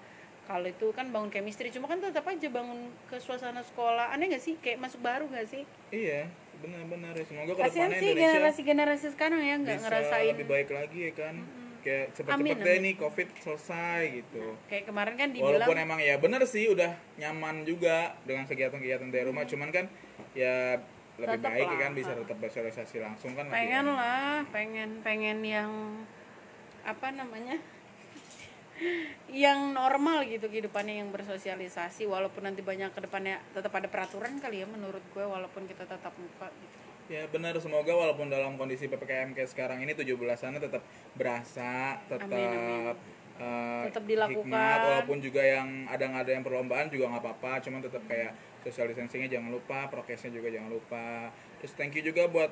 Kalau 0.45 0.67
itu 0.67 0.87
kan 0.91 1.09
bangun 1.09 1.31
chemistry 1.31 1.71
cuma 1.71 1.87
kan 1.87 1.99
tetap 1.99 2.23
aja 2.23 2.49
bangun 2.49 2.79
ke 3.07 3.17
suasana 3.17 3.65
sekolah. 3.65 4.11
Aneh 4.11 4.29
gak 4.29 4.39
sih? 4.39 4.55
Kayak 4.59 4.83
masuk 4.83 5.01
baru 5.01 5.25
gak 5.27 5.47
sih? 5.47 5.65
Iya 5.89 6.29
benar-benar 6.55 7.13
ya. 7.13 7.25
semoga 7.25 7.53
kasihan 7.55 7.67
ke 7.67 7.69
depannya 7.69 7.99
sih 7.99 8.09
Indonesia 8.09 8.33
generasi 8.33 8.61
generasi 8.63 9.07
sekarang 9.11 9.37
ya 9.39 9.55
nggak 9.59 9.75
bisa 9.75 9.85
ngerasain. 9.85 10.33
lebih 10.33 10.49
baik 10.49 10.69
lagi 10.71 10.99
ya 11.03 11.13
kan 11.13 11.35
kayak 11.85 12.17
cepet-cepetnya 12.17 12.65
amin. 12.65 12.83
nih 12.89 12.95
covid 12.97 13.29
selesai 13.45 14.01
gitu 14.25 14.57
kayak 14.73 14.89
kemarin 14.89 15.15
kan 15.21 15.29
dibilang 15.37 15.61
walaupun 15.61 15.77
emang 15.77 16.01
ya 16.01 16.17
bener 16.17 16.43
sih 16.49 16.73
udah 16.73 16.97
nyaman 17.21 17.69
juga 17.69 18.17
dengan 18.25 18.49
kegiatan-kegiatan 18.49 19.13
dari 19.13 19.25
rumah 19.29 19.45
cuman 19.45 19.69
kan 19.69 19.87
ya 20.33 20.81
lebih 21.21 21.39
Tetep 21.39 21.47
baik 21.47 21.63
ya 21.63 21.71
lah. 21.71 21.79
kan 21.79 21.93
bisa 21.95 22.13
tetap 22.17 22.37
bersosialisasi 22.43 22.97
langsung 22.99 23.31
kan 23.39 23.47
lebih 23.47 23.55
pengen 23.61 23.87
enak. 23.87 24.01
lah 24.01 24.35
pengen 24.51 24.91
pengen 25.05 25.39
yang 25.45 25.71
apa 26.83 27.07
namanya 27.13 27.61
yang 29.31 29.71
normal 29.71 30.27
gitu 30.27 30.51
kehidupannya 30.51 31.05
yang 31.05 31.11
bersosialisasi 31.15 32.11
walaupun 32.11 32.43
nanti 32.51 32.61
banyak 32.67 32.91
ke 32.91 33.01
depannya 33.07 33.39
tetap 33.55 33.71
ada 33.79 33.87
peraturan 33.87 34.43
kali 34.43 34.63
ya 34.63 34.67
menurut 34.67 35.03
gue 35.15 35.23
walaupun 35.23 35.71
kita 35.71 35.87
tetap 35.87 36.11
muka 36.19 36.51
gitu 36.51 36.84
Ya 37.05 37.29
benar 37.29 37.53
semoga 37.61 37.93
walaupun 37.93 38.33
dalam 38.33 38.57
kondisi 38.57 38.89
PPKM 38.89 39.37
kayak 39.37 39.51
sekarang 39.53 39.85
ini 39.85 39.93
17-annya 39.93 40.57
tetap 40.57 40.81
berasa, 41.13 42.01
tetap 42.09 42.33
Amin, 42.33 42.49
amin. 42.49 42.97
eh, 43.37 43.83
Tetap 43.93 44.05
dilakukan. 44.09 44.41
hikmat, 44.49 44.79
walaupun 44.81 45.19
juga 45.21 45.43
yang 45.45 45.85
ada 45.85 46.01
nggak 46.01 46.23
ada 46.25 46.33
yang 46.33 46.45
perlombaan 46.45 46.89
juga 46.89 47.13
nggak 47.13 47.23
apa-apa, 47.29 47.53
cuman 47.61 47.85
tetap 47.85 48.01
kayak 48.09 48.33
social 48.65 48.89
distancingnya 48.89 49.29
jangan 49.29 49.53
lupa, 49.53 49.93
prokesnya 49.93 50.33
juga 50.33 50.49
jangan 50.49 50.73
lupa. 50.73 51.29
Terus 51.61 51.73
thank 51.77 51.93
you 51.93 52.01
juga 52.01 52.25
buat 52.25 52.49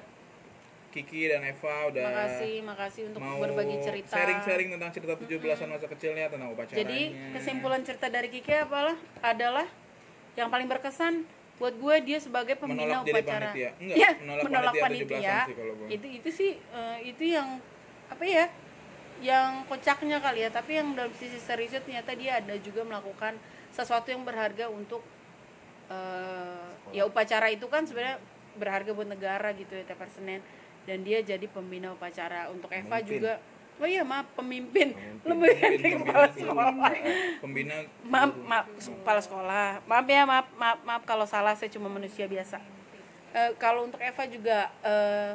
Kiki 0.93 1.33
dan 1.33 1.41
Eva 1.41 1.89
udah 1.89 2.05
makasih 2.05 2.55
makasih 2.69 3.03
untuk 3.09 3.25
mau 3.25 3.41
berbagi 3.41 3.81
cerita 3.81 4.13
sharing-sharing 4.13 4.69
tentang 4.77 4.93
cerita 4.93 5.17
17-an 5.17 5.69
masa 5.73 5.89
kecilnya 5.89 6.29
tentang 6.29 6.53
upacaranya. 6.53 6.85
jadi 6.85 7.01
kesimpulan 7.33 7.81
cerita 7.81 8.13
dari 8.13 8.29
Kiki 8.29 8.53
apalah 8.53 9.01
adalah 9.25 9.65
yang 10.37 10.53
paling 10.53 10.69
berkesan 10.69 11.25
buat 11.63 11.79
gue 11.79 11.95
dia 12.03 12.19
sebagai 12.19 12.59
pembina 12.59 12.99
Menolak 12.99 13.07
jadi 13.07 13.13
upacara 13.15 13.49
panitia. 13.55 13.71
Enggak, 13.79 13.97
ya 14.03 14.11
menolak 14.19 14.45
menolak 14.51 14.75
panitia 14.75 14.83
panitia, 14.83 15.15
17-an 15.15 15.47
sih 15.47 15.55
kalau 15.55 15.75
gue. 15.79 15.87
itu 15.95 16.07
itu 16.19 16.29
sih 16.35 16.51
eh, 16.59 16.97
itu 17.07 17.25
yang 17.31 17.49
apa 18.11 18.25
ya 18.27 18.45
yang 19.23 19.51
kocaknya 19.71 20.19
kali 20.19 20.41
ya 20.43 20.51
tapi 20.51 20.83
yang 20.83 20.89
dalam 20.99 21.15
sisi 21.15 21.39
seriusnya 21.39 21.79
ternyata 21.87 22.11
dia 22.19 22.43
ada 22.43 22.59
juga 22.59 22.83
melakukan 22.83 23.39
sesuatu 23.71 24.11
yang 24.11 24.27
berharga 24.27 24.67
untuk 24.67 25.07
eh, 25.87 26.67
ya 26.91 27.07
upacara 27.07 27.47
itu 27.55 27.71
kan 27.71 27.87
sebenarnya 27.87 28.19
berharga 28.59 28.91
buat 28.91 29.07
negara 29.07 29.55
gitu 29.55 29.79
ya 29.79 29.87
tiap 29.87 30.03
Senin 30.11 30.43
dan 30.83 31.07
dia 31.07 31.23
jadi 31.23 31.47
pembina 31.47 31.95
upacara 31.95 32.51
untuk 32.51 32.75
Eva 32.75 32.99
Pemimpin. 32.99 33.07
juga 33.07 33.33
oh 33.77 33.87
iya 33.87 34.03
maaf 34.03 34.27
pemimpin, 34.35 34.93
Pemimpin. 34.93 35.27
lebih 35.27 35.53
Pemimpin, 35.57 35.93
kepala 36.03 36.29
sekolah 36.31 36.91
pembina 37.41 37.77
maaf 38.05 38.33
maaf 38.43 38.67
kepala 38.75 39.21
sekolah 39.21 39.69
maaf 39.85 40.07
ya 40.07 40.23
maaf 40.23 40.47
maaf 40.55 40.79
maaf 40.83 41.03
kalau 41.03 41.25
salah 41.25 41.55
saya 41.55 41.71
cuma 41.71 41.89
manusia 41.89 42.27
biasa 42.27 42.61
Eh, 43.33 43.57
kalau 43.57 43.89
untuk 43.89 43.97
Eva 43.97 44.29
juga 44.29 44.69
eh, 44.85 45.33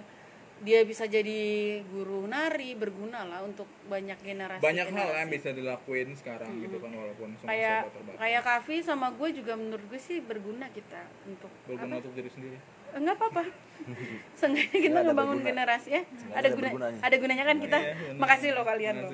dia 0.57 0.85
bisa 0.85 1.05
jadi 1.05 1.41
guru 1.85 2.25
nari 2.25 2.73
berguna 2.73 3.25
lah 3.25 3.41
untuk 3.41 3.65
banyak 3.85 4.21
generasi 4.21 4.61
banyak 4.61 4.85
hal 4.89 4.93
generasi. 4.93 5.17
yang 5.17 5.29
bisa 5.33 5.49
dilakuin 5.49 6.09
sekarang 6.13 6.49
gitu 6.61 6.77
kan 6.77 6.93
walaupun 6.93 7.33
semua 7.37 7.49
kayak 7.49 7.81
terbatas. 7.89 8.17
kayak 8.17 8.41
Kavi 8.41 8.75
sama 8.81 9.07
gue 9.13 9.29
juga 9.33 9.53
menurut 9.53 9.85
gue 9.85 9.97
sih 9.97 10.17
berguna 10.17 10.69
kita 10.69 11.09
untuk 11.25 11.49
berguna 11.65 11.97
apa? 11.97 12.01
untuk 12.05 12.13
diri 12.13 12.29
sendiri 12.29 12.57
enggak 12.93 13.15
apa-apa. 13.15 13.43
Seenggaknya 14.39 14.67
kita 14.73 14.89
Nggak 14.89 14.99
ada 14.99 15.07
ngebangun 15.07 15.37
berguna. 15.37 15.49
generasi 15.49 15.89
ya 15.89 16.01
Nggak 16.03 16.37
ada 16.37 16.49
guna 16.49 16.67
bergunanya. 16.67 16.99
ada 17.01 17.15
gunanya 17.17 17.43
kan 17.43 17.57
kita. 17.57 17.77
Iya, 17.77 17.93
benar. 17.93 18.15
makasih 18.17 18.49
loh 18.51 18.63
kalian. 18.63 18.95
Loh 18.97 19.09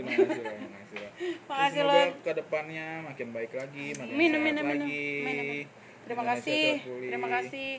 makasih, 1.46 1.82
loh. 1.84 2.06
ke 2.20 2.32
depannya 2.34 2.86
makin 3.04 3.28
baik 3.32 3.52
lagi 3.54 3.86
makin 3.94 4.14
amin, 4.14 4.32
amin, 4.36 4.54
lagi. 4.56 4.64
Amin, 5.22 5.36
amin. 5.40 5.66
Terima 6.04 6.24
kasih, 6.26 6.66
terima 6.84 7.28
kasih 7.32 7.70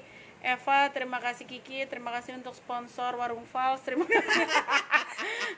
Eva, 0.40 0.80
terima 0.90 1.18
kasih 1.18 1.44
Kiki, 1.46 1.84
terima 1.84 2.10
kasih 2.10 2.36
untuk 2.36 2.52
sponsor 2.52 3.16
Warung 3.16 3.44
Vals, 3.46 3.80
terima 3.80 4.04
kasih. 4.04 4.44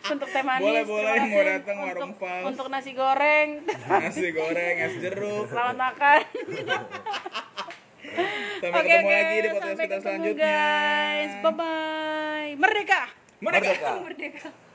Untuk 0.07 0.31
teh 0.31 0.45
manis, 0.47 0.87
Boleh, 0.87 1.17
boleh, 1.19 1.27
mau 1.27 1.43
datang 1.43 1.77
Warung 1.81 2.11
untuk, 2.13 2.23
Vals. 2.23 2.45
untuk 2.47 2.67
nasi 2.69 2.93
goreng, 2.93 3.67
nasi 3.89 4.31
goreng 4.31 4.75
es 4.79 4.95
jeruk. 5.01 5.51
Selamat 5.51 5.77
makan. 5.91 6.21
sampai 8.63 8.81
Oke, 8.81 8.89
ketemu 8.89 9.09
oke, 9.09 9.17
lagi 9.17 9.37
di 9.37 9.49
podcast 9.49 9.67
sampai 9.67 9.87
kita 9.87 9.99
selanjutnya 10.03 10.47
guys, 10.49 11.33
bye 11.45 11.53
bye, 11.53 12.51
merdeka. 12.57 13.03
Merdeka. 13.37 13.69
Merdeka. 13.69 13.93
merdeka 14.03 14.66